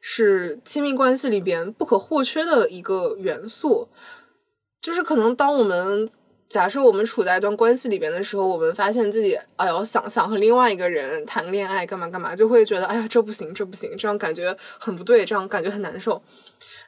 [0.00, 3.88] 是亲密关系里边不可或缺的一个元素。
[4.82, 6.10] 就是可能当我们
[6.48, 16.20] 假设我们处在一段关系里边的时候，我们发现自己哎呦想想和另外一个人谈恋爱干嘛干嘛，就会觉得哎呀这不行这不行，这样感觉很不对，这样感觉很难受。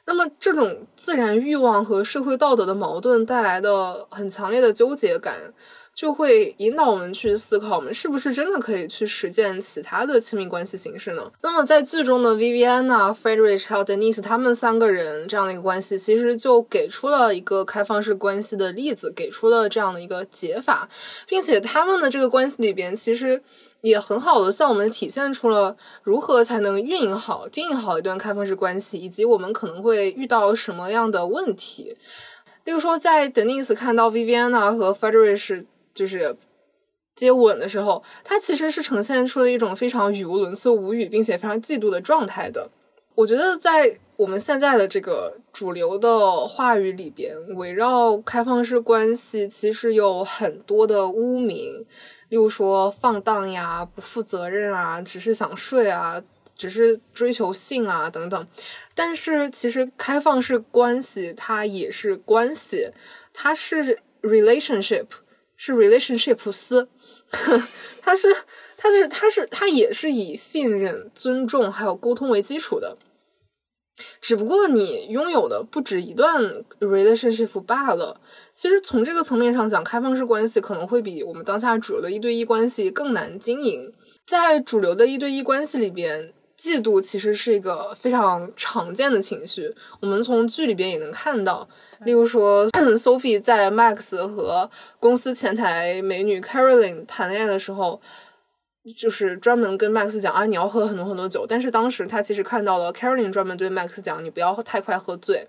[0.05, 5.53] 那么这种自然欲望和社会道德的矛盾带来的很强烈的纠结感。
[5.97, 11.31] 就会引导我们去思考，我们是不是真的可以去实践其他的亲密关系形式呢？
[11.41, 20.87] 那么在剧中的 Viviana、Frederick 还有 Denise 他们三个人这样的一个关系，其实就给出了一个开放式关系的例子，给出了这样的一个解法，
[21.27, 23.41] 并且他们的这个关系里边，其实
[23.81, 31.97] 也很好的向我们体现出了如何才能运营好、经营好一段开放式关系，以及我们可能会遇到什么样的问题。
[32.65, 35.63] 例如说，在 Denise 看到 Viviana 和 frederic
[35.97, 36.37] 就是
[37.15, 42.69] 接吻的时候，他其实是呈现出了一种非常语无伦次、无语并且非常嫉妒的状态的。
[43.15, 51.83] 我觉得在我们现在的这个主流的话语里边，围绕开放式关系其实有很多的污名，
[52.29, 56.21] 例如说放荡呀、不负责任啊、只是想睡啊、
[56.55, 58.47] 只是追求性啊等等。
[58.93, 62.91] 但是其实开放式关系它也是关系，
[63.33, 65.07] 它是 relationship。
[65.57, 66.87] 是 relationship 丝，
[68.01, 68.33] 它是，
[68.77, 72.97] 它是，它是，它也是以信任、尊重还有沟通为基础的。
[74.21, 78.21] 只不过你拥有的不止一段 relationship 罢了。
[78.53, 83.91] 其实从这个层面上讲，开放式关系可能会比我们当下主流的一对一关系更难经营。
[84.25, 86.33] 在主流的一对一关系里边。
[86.59, 91.67] 嫉妒其实是一个非常常见的情绪，我们从剧里边也能看到。
[92.01, 98.01] 例如说， Sophie 在 Max 和公司前台美女 Caroline 谈恋爱的时候，
[98.97, 101.45] 就是专门跟 Max 讲啊，你要喝很多很多酒。
[101.47, 105.47] 但是当时他其实看到了 Caroline 专门对 Max 讲，你不要太快喝醉。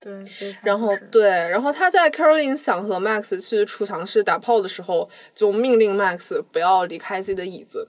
[0.00, 0.24] 对，
[0.62, 7.88] 然后对，然后他在 Caroline 想和 Max 去储藏室打炮的时候，就命令 Max 不要离开自己的椅子。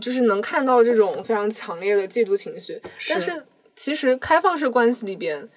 [0.00, 3.44] 就是能看到这种非常强烈的嫉妒情绪，但是
[3.76, 5.48] 其实开放式关系里边，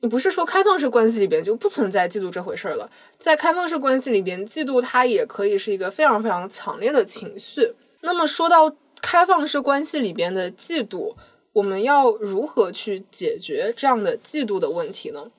[0.00, 7.74] 你不是说开放式关系里边就不存在嫉妒这回事儿了，在开放式关系里边，嫉妒它也可以是一个非常非常强烈的情绪。
[8.02, 11.14] 那么说到开放式关系里边的嫉妒，
[11.52, 15.30] 我们要如何去解决这样的嫉妒的问题呢？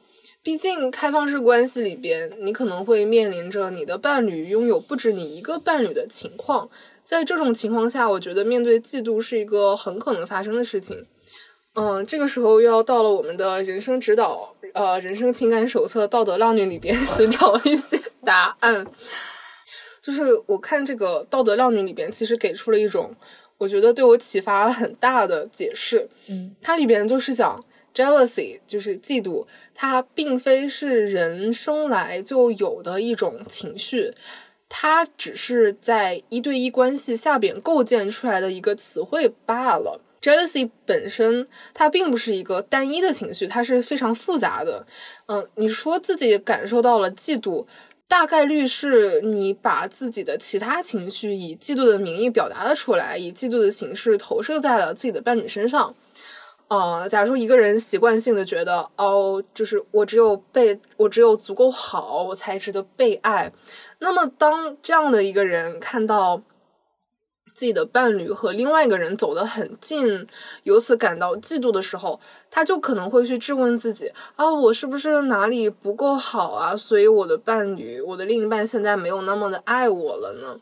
[0.44, 6.70] 毕竟开放式关系里边，你可能会面临着你的伴侣拥有不止你一个伴侣的情况。
[7.12, 11.06] 在这种情况下，我觉得面对嫉妒是一个很可能发生的事情。
[11.74, 18.88] 嗯，这个时候又要到了我们的人生指导，呃，人生情感手册《道德浪女》里边 寻找一些答案。
[20.02, 23.14] 就是我看这个《道德浪女》里边，其实给出了一种
[23.58, 26.08] 我觉得对我启发很大的解释。
[26.30, 27.62] 嗯，它里边就是讲
[27.94, 29.46] jealousy，就是嫉妒，
[29.76, 34.14] 它并非是人生来就有的一种情绪。
[34.74, 40.00] 它只是在一对一关系下边构建出来的一个词汇罢了。
[40.22, 44.88] Jealousy 本身它并不是一个单一的情绪，它是非常复杂的。
[45.26, 47.66] 嗯，你说自己感受到了嫉妒，
[48.08, 55.94] 大概率是你把自己的其他情绪以嫉妒的名义表达了出来，以嫉妒的形式投射在了自己的伴侣身上。
[56.72, 63.52] 呃，假如说一个人习惯性的觉得，哦，就是我只有被我只有足够好，我才值得被爱。
[64.00, 66.42] 那么，当这样的一个人看到
[67.54, 70.26] 自己的伴侣和另外一个人走得很近，
[70.64, 72.18] 由此感到嫉妒的时候，
[72.50, 76.74] 他就可能会去质问自己：啊，我是不是哪里不够好啊？
[76.74, 80.58] 所以我的伴侣，我的另一半现在没有那么的爱我了呢？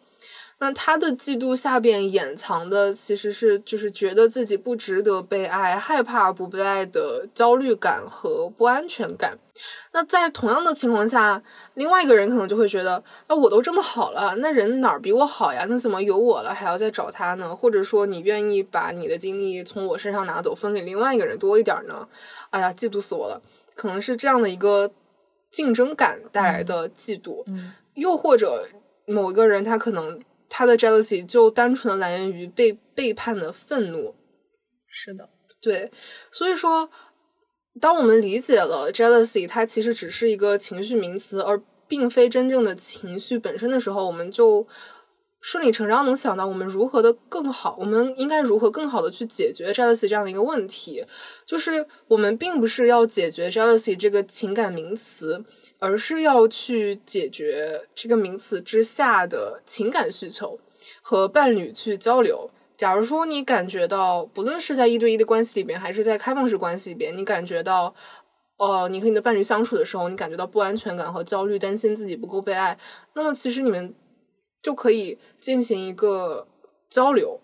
[0.61, 9.37] 那他的嫉妒下边掩藏的其实是就是觉得自己不值得被爱，害怕不被爱的焦虑感和不安全感。
[9.93, 11.41] 那在同样的情况下，
[11.75, 15.65] 另外一个人可能就会觉得，啊，我都这么好了，那人哪儿比我好呀？
[15.69, 17.55] 那怎么有我了还要再找他呢？
[17.55, 22.05] 或者说你愿意把你的精力从我身上拿走，分给另外一个人多一点呢？
[22.49, 23.41] 哎呀，嫉妒死我了！
[23.75, 24.91] 可能是这样的一个
[25.51, 28.67] 竞争感带来的嫉妒，嗯，又或者
[29.05, 30.19] 某一个人他可能。
[30.49, 34.15] 他的 jealousy 就单纯的来源于被背叛的愤怒，
[34.87, 35.29] 是的，
[35.61, 35.89] 对，
[36.31, 36.89] 所以说，
[37.79, 44.67] 当我们理解了 jealousy 它其实只是一个情绪名词，而并非真正的情绪本身的时候，我们就
[45.41, 51.05] 顺理成章能想到我们如何的更好，我们应该如何更好的去解决 jealousy 这样的一个问题，
[51.45, 55.43] 就是我们并不是要解决 jealousy 这个情感名词。
[55.81, 60.59] 而是要去解决这个名词之下的情感需求，
[61.01, 62.51] 和伴侣去交流。
[62.75, 67.95] 假如说你感觉到，不论是在一对一的关系里边，还是在开放式关系里边，你感觉到，
[68.57, 72.77] 哦，你和你的伴侣相处的时候，你感觉到不安全感和焦虑，担心自己不够被爱，
[73.13, 73.93] 那么其实你们
[74.61, 76.47] 就可以进行一个
[76.89, 77.39] 交流。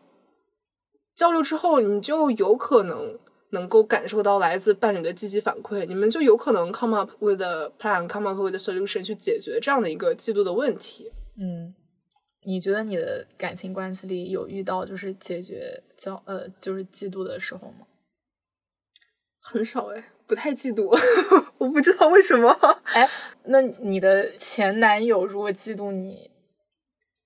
[1.16, 3.20] 交流之后，你就有可能。
[3.52, 11.10] 能够感受到来自伴侣的积极反馈，你们就有可能 come up with a plan，come up with a solution 去解决这样的一个嫉妒的问题。
[11.40, 11.74] 嗯，
[12.44, 17.86] 你觉得你的感情关系里有遇到就是解决交呃就是嫉妒的时候吗？
[19.40, 20.94] 很少哎，不太嫉妒，
[21.60, 22.52] 我不知道为什么。
[22.84, 23.08] 哎，
[23.46, 26.30] 那你的前男友如果嫉妒你，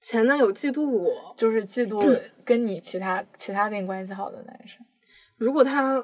[0.10, 4.84] 前男友嫉妒我，就是嫉妒跟你其他其他跟你关系好的男生，
[5.38, 6.04] 如果他。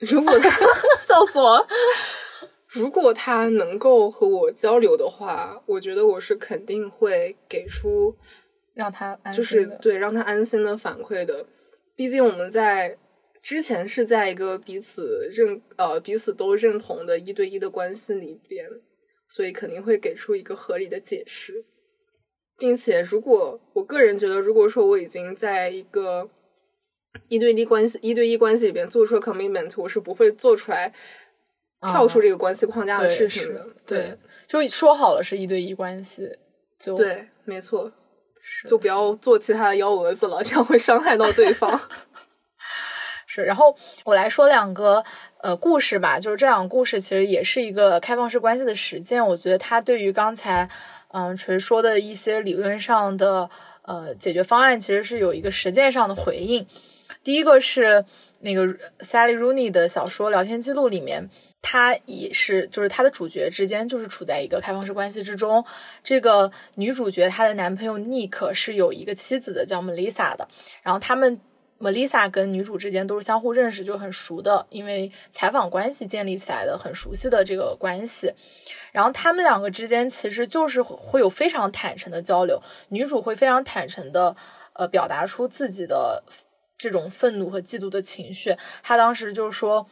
[0.00, 0.48] 如果他
[1.08, 1.66] 笑死我，
[2.68, 8.16] 如果他能够和我交流的话，我觉得我是肯定会给出
[8.74, 11.44] 让他就是对让他安心的反馈的。
[11.96, 12.96] 毕竟我们在
[13.42, 18.70] 之前是在一个彼此认呃彼此都认同的一对一的关系里边，
[19.26, 21.64] 所以肯定会给出一个合理的解释，
[22.58, 26.28] 并且如果我个人觉得，如果说我已经在一个。
[27.28, 30.92] 一对一关系，一对一关系里边做出了 commitment，我是不会做出来
[31.82, 33.66] 跳出这个关系框架的事情的。
[33.84, 36.30] 对，就说好了是一对一关系，
[36.78, 37.90] 就对，没错，
[38.68, 41.80] 就不要做其他的幺蛾子了，这样会伤害到对方。
[43.26, 45.04] 是，然后我来说两个
[45.42, 49.26] 呃故事吧，就是这两个故事其实也是一个开放式关系的实践。
[49.26, 50.68] 我觉得它对于刚才
[51.08, 53.48] 嗯锤说的一些理论上的
[53.82, 56.66] 呃解决方案，其实是有一个实践上的回应。
[57.24, 58.04] 第一个是
[58.40, 58.66] 那个
[59.00, 61.28] Sally Rooney 的小说聊天记录里面，
[61.60, 65.64] 他也是就是他的主角之间就是处在一个开放式关系之中。
[66.02, 70.46] 这个女主角她的男朋友 Nick 是有一个妻子的，叫 Melissa 的。
[70.82, 71.40] 然后他们
[71.80, 78.32] Melissa 跟女主之间都是相互认识，就很熟的，因为采访关系建立起来的很熟悉的这个关系。
[78.92, 84.34] 然后他们两个之间其实就是会有非常坦诚的交流，女主会非常坦诚的
[84.72, 86.22] 呃表达出自己的。
[86.80, 89.84] 这种愤怒和嫉妒的情绪，她当时就是说：“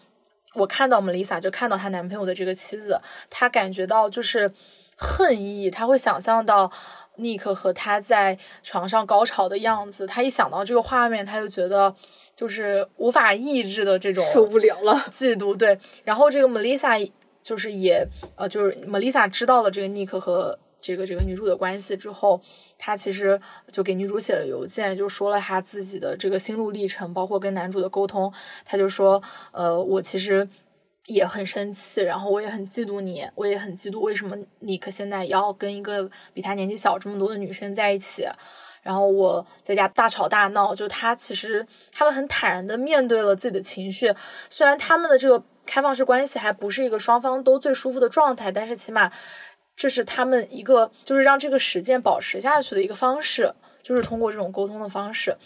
[0.55, 4.53] 我看到 Melissa，就看到她男朋友的这个妻子，她感觉到就是
[4.97, 6.71] 恨意，她会想象到
[7.19, 11.95] Nick 和他在床上高潮的样子，他一想到这个画面，他就觉得
[12.35, 15.57] 就是无法抑制的这种受不了了 嫉妒。
[15.57, 17.11] 对，然后这个 Melissa
[17.43, 18.07] 就是也
[18.37, 22.41] 呃，就是 Melissa 知道了这个 Nick 和。”这个这个女主的关系之后，
[22.79, 23.41] 他其实
[23.73, 28.33] 就给女主写了邮件，就说了他自己的这个心路历程，包括跟男主的沟通。
[28.65, 30.49] 他就说，呃，我其实
[31.07, 38.27] 也很生气，然后我也很嫉妒你，我也很嫉妒为什么尼克现在要跟一个比他年纪小这么多的女生在一起。
[38.83, 44.15] 然后我在家大吵大闹，就他其实他们很坦然的面对了自己的情绪，
[44.49, 49.11] 虽然他们的这个开放式关系还不是一个双方都最舒服的状态，但是起码。
[49.79, 53.53] 这是他们一个，就是让这个实践保持下去的一个方式，
[53.87, 55.37] 就是通过这种沟通的方式。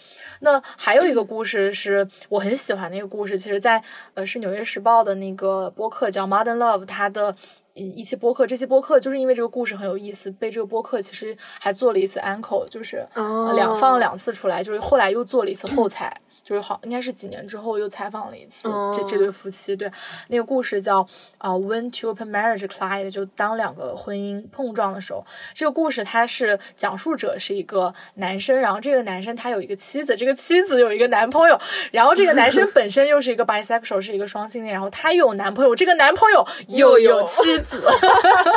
[0.40, 3.82] 那还有一个故事是我很喜欢的一个故事，其实，在
[4.14, 7.36] 呃是《纽约时报》的那个播客叫 Modern Love，它的
[7.74, 13.06] 一期播客，这期播客就是因为这个故事很有意思，被这个播客其实还做了一次 uncle，就是
[13.54, 16.18] 两放了两次出来，就是后来又做了一次后 采。
[16.50, 19.76] 就是好，应该是几年之后又采访了一次这这对夫妻。
[19.76, 19.88] 对，
[20.26, 21.06] 那个故事叫
[21.38, 25.24] 啊，When two open marriage collide，就当两个婚姻碰撞的时候。
[25.54, 31.56] 这个故事它是讲述者是一个男生，然后这个男生他有一个妻子，这个妻子有一个男朋友，
[31.92, 37.80] 然后这个男生 本身又是一个 bisexual，是一个双性恋，然后他有男朋友，这个男朋友又有妻子，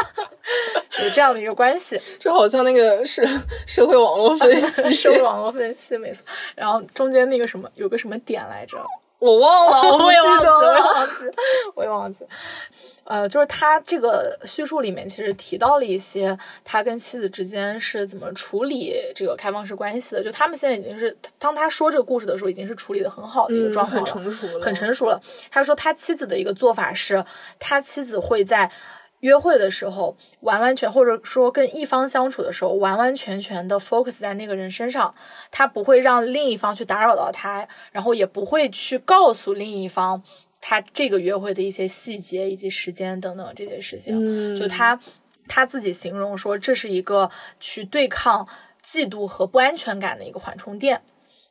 [1.04, 2.02] 有这样的一个关系。
[2.20, 3.24] 这好像那个是
[3.68, 6.26] 社会网络分析，社会网络分析没错。
[6.56, 7.70] 然后中间那个什么。
[7.84, 8.78] 有个什么点来着？
[9.20, 11.14] 我忘了， 我也忘记，我也忘记，
[11.76, 12.26] 我也忘记。
[13.06, 20.24] 呃，就是他这个叙述里面其实提到了一些他跟妻子之间是怎么处理这个开放式关系的。
[20.24, 25.22] 就他们现在已经是当他说这个故事的时候，已经是处理的很好的一个状况了，很成熟了，很成熟了。
[25.52, 27.24] 他说他妻子的一个做法是，
[27.60, 28.70] 他妻子会在。
[29.24, 35.15] 约会的时候，完完全或者说跟一方相处的时候，完完全全的 focus 在那个人身上，
[35.49, 40.21] 他不会让另一方去打扰到他，然后也不会去告诉另一方
[40.59, 44.57] 他这个约会的一些细节以及时间等等这些事情。
[44.57, 44.99] 就他
[45.47, 48.45] 他自己形容说，这是一个去对抗
[48.86, 51.01] 嫉妒和不安全感的一个缓冲垫。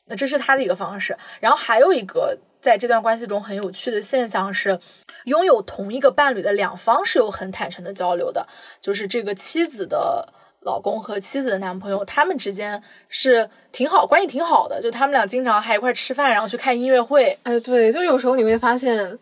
[0.04, 1.16] 那这是他的一个方式。
[1.40, 2.38] 然后还有一个。
[2.62, 4.78] 在这段关系中很有趣的现象是，
[5.24, 8.46] 拥有同一个伴侣的两方是有很坦诚的交流的。
[8.80, 14.80] 就是这个妻子的老公和妻子的男朋友，他们之间是挺好，关系挺好的。
[14.80, 17.36] 就他们俩经常还一块吃饭，然后去看音乐会。
[17.42, 19.18] 哎，对，就有时候你会发现，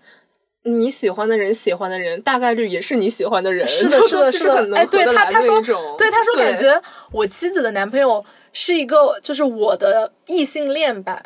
[0.65, 3.67] 你喜欢的人喜欢的人，大概率也是你喜欢的人。
[3.67, 4.77] 是的， 是的，是的。
[4.77, 5.59] 哎，对他，他说，
[5.97, 6.79] 对他说，感觉
[7.11, 8.23] 我妻子的男朋友
[8.53, 11.23] 是一个，就是我的异性恋版。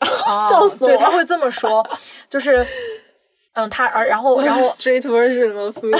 [0.50, 0.86] 笑死我！
[0.88, 1.86] 对他会这么说，
[2.28, 2.64] 就是
[3.54, 5.96] 嗯，他而然后然后 straight version of me，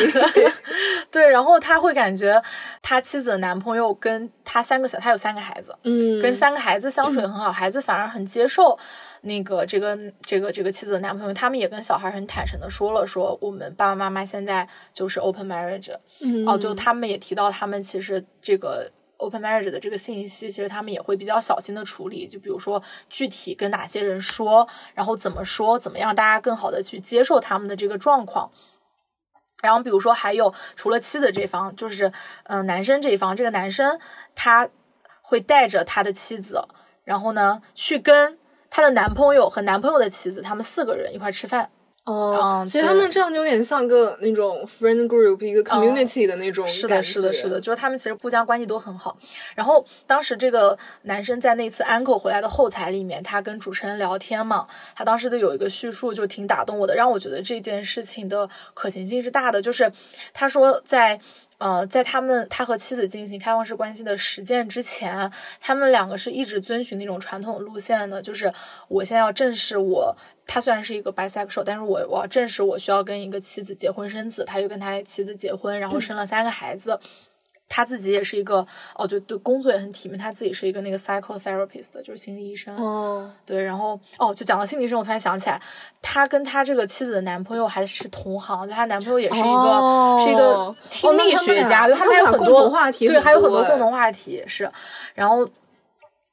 [1.10, 2.42] 对，然后他会感觉
[2.82, 8.76] 他妻子的男朋友跟他三个小，他有三个孩子，嗯，跟三个孩子相处很好，孩子反而很接受
[9.20, 18.90] 那个这个这个这个妻子的男朋友，他们也跟小孩很坦诚的说了，说我们爸爸妈妈现在就是 open marriage，嗯哦，就他们也提到他们其实这个。
[19.18, 22.26] Open marriage 的这个信息，其实他们也会比较小心的处理。
[22.26, 28.50] 就比如说，具体跟哪些人说，然后怎么说，怎么样大家更好的去接受他们的这个状况。
[29.62, 32.12] 然后，比如说还有除了妻子这方，就是
[32.44, 33.98] 嗯、男生这一方，这个男生
[34.34, 34.68] 他
[35.22, 36.66] 会带着他的妻子，
[37.04, 38.38] 然后呢去跟
[38.68, 41.70] 他的男朋友和男朋友的妻子，他们四个人一块吃饭。
[42.04, 47.02] 哦，嗯其实他们这样就有点像个那种 friend group，一个 community 的那种是的。
[47.02, 49.16] 是的，是的，就是他们其实互相关系都很好。
[49.54, 59.62] 然后当时这个男生在那次 uncle 回来的后台里面，他跟主持人聊天嘛，他当时的有一个叙述就挺打动我的，让我觉得这件事情的可行性是大的。
[59.62, 59.90] 就是
[60.32, 61.18] 他说在。
[61.58, 65.30] 呃，在他们他和妻子进行开放式关系的实践之前，
[65.60, 68.52] 他们两个是一直遵循那种传统路线的，就是
[68.88, 70.14] 我现在要正视我，
[70.46, 76.98] 他虽然是一个 bisexual，但是我我要正视我需要跟一个妻子结婚生子，他就跟他妻子结婚，然后生了三个孩子。
[77.68, 80.18] 他自己也是一个哦，就对，工作也很体面。
[80.18, 82.76] 他自己是一个那个 psychotherapist，就是心理医生。
[82.76, 85.60] 哦，对，然后哦，就讲到心理医生，我突然想起来，
[86.02, 94.70] 他跟他这个妻子的男朋友还是同行，就她男朋友也是一个、哦是一个哦听力学家，对他们还有很多同话题对，还有很多共同话题是。
[95.14, 95.48] 然后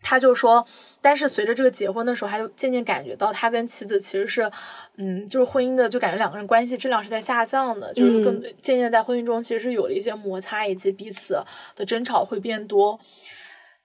[0.02, 0.66] 他就说，
[1.02, 4.50] 但是随着这个结婚的时候，他就渐渐感觉到他跟妻子其实是，
[4.98, 11.44] 嗯，就是婚姻的，就感觉两个人关系质量是在下降的，就是更嗯渐渐在婚姻中其实是有了一些摩擦，以及彼此
[11.76, 13.00] 的争吵会变多。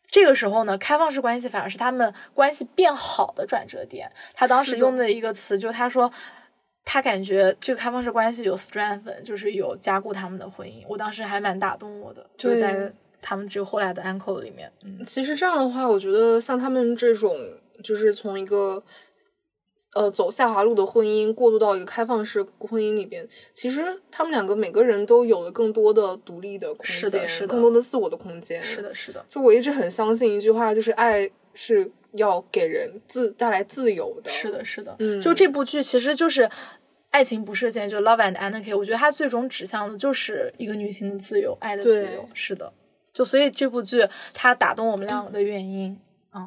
[0.09, 4.11] 这个时候呢，开放式关系反而是他们关系变好的转折点。
[4.35, 6.11] 他当时用的一个词，就是他说，
[6.85, 10.85] 他感觉这个开放式关系有 strengthen，就是有加固他们的婚姻。
[10.89, 12.93] 我当时还蛮打动我的，就是在
[13.29, 17.37] 他们只有后来的 uncle 里面，嗯，其实这样的话，我觉得像他们这种，
[17.83, 18.81] 就是从一个
[19.95, 28.63] 呃走下滑路的婚姻过渡到一个开放式婚姻里边，其实他们两个每个人都有了更多的独立的空间，是的是的更多的自我的空间。
[28.63, 34.31] 是的，是的，就我一直很相信一句话，就是爱是要给人自带来自由的。
[34.31, 34.95] 是的，是的。
[35.01, 36.49] 嗯就这部剧其实就是。
[37.13, 42.29] 爱情不设限，就 Love and Anarchy，我觉得它最终指向的就是一个女性的自由，爱的自由。
[42.35, 42.71] 是的，
[43.17, 45.99] 就所以这部剧它打动我们两个的原因，
[46.35, 46.47] 嗯，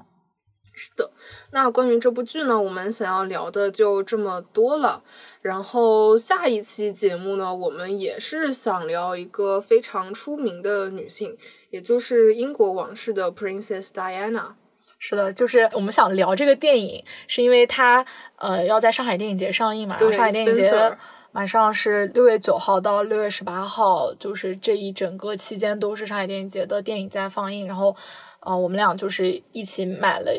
[0.72, 1.10] 是的，
[1.50, 5.02] 那关于这部剧呢，我们想要聊的就这么多了。
[5.42, 11.36] 然后下一期节目呢，我们也是想聊一个非常出名的女性，
[11.72, 14.54] 也就是英国王室的 Princess Diana。
[15.00, 18.06] 是的，就是我们想聊这个电影，是因为它
[18.36, 20.96] 呃要在上海电影节上映嘛，然后对上海电影节 Spencer
[21.32, 27.96] 马上是六月九号到六月十八号，就是这一整个期间都是上海电影节的电影在放映，然后
[28.40, 30.32] 呃我们俩就是一起买了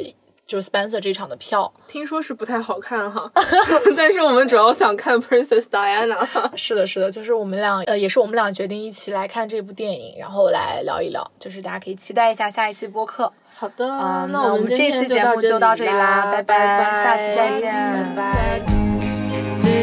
[0.47, 3.30] 就是 Spencer 这场的票，听说是不太好看哈，
[3.97, 6.26] 但是我们主要想看 Princess Diana。
[6.57, 13.32] 是的，是的，就是我们俩呃也是我们俩决定一起来看这部电影，然后来聊一聊，就是大家可以期待一下下一期播客。
[13.55, 17.72] 好的，嗯，那我我们这期节目就就到这里啦，拜拜拜，下期再见，
[18.16, 19.80] 拜拜。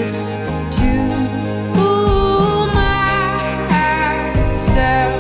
[4.78, 5.17] myself.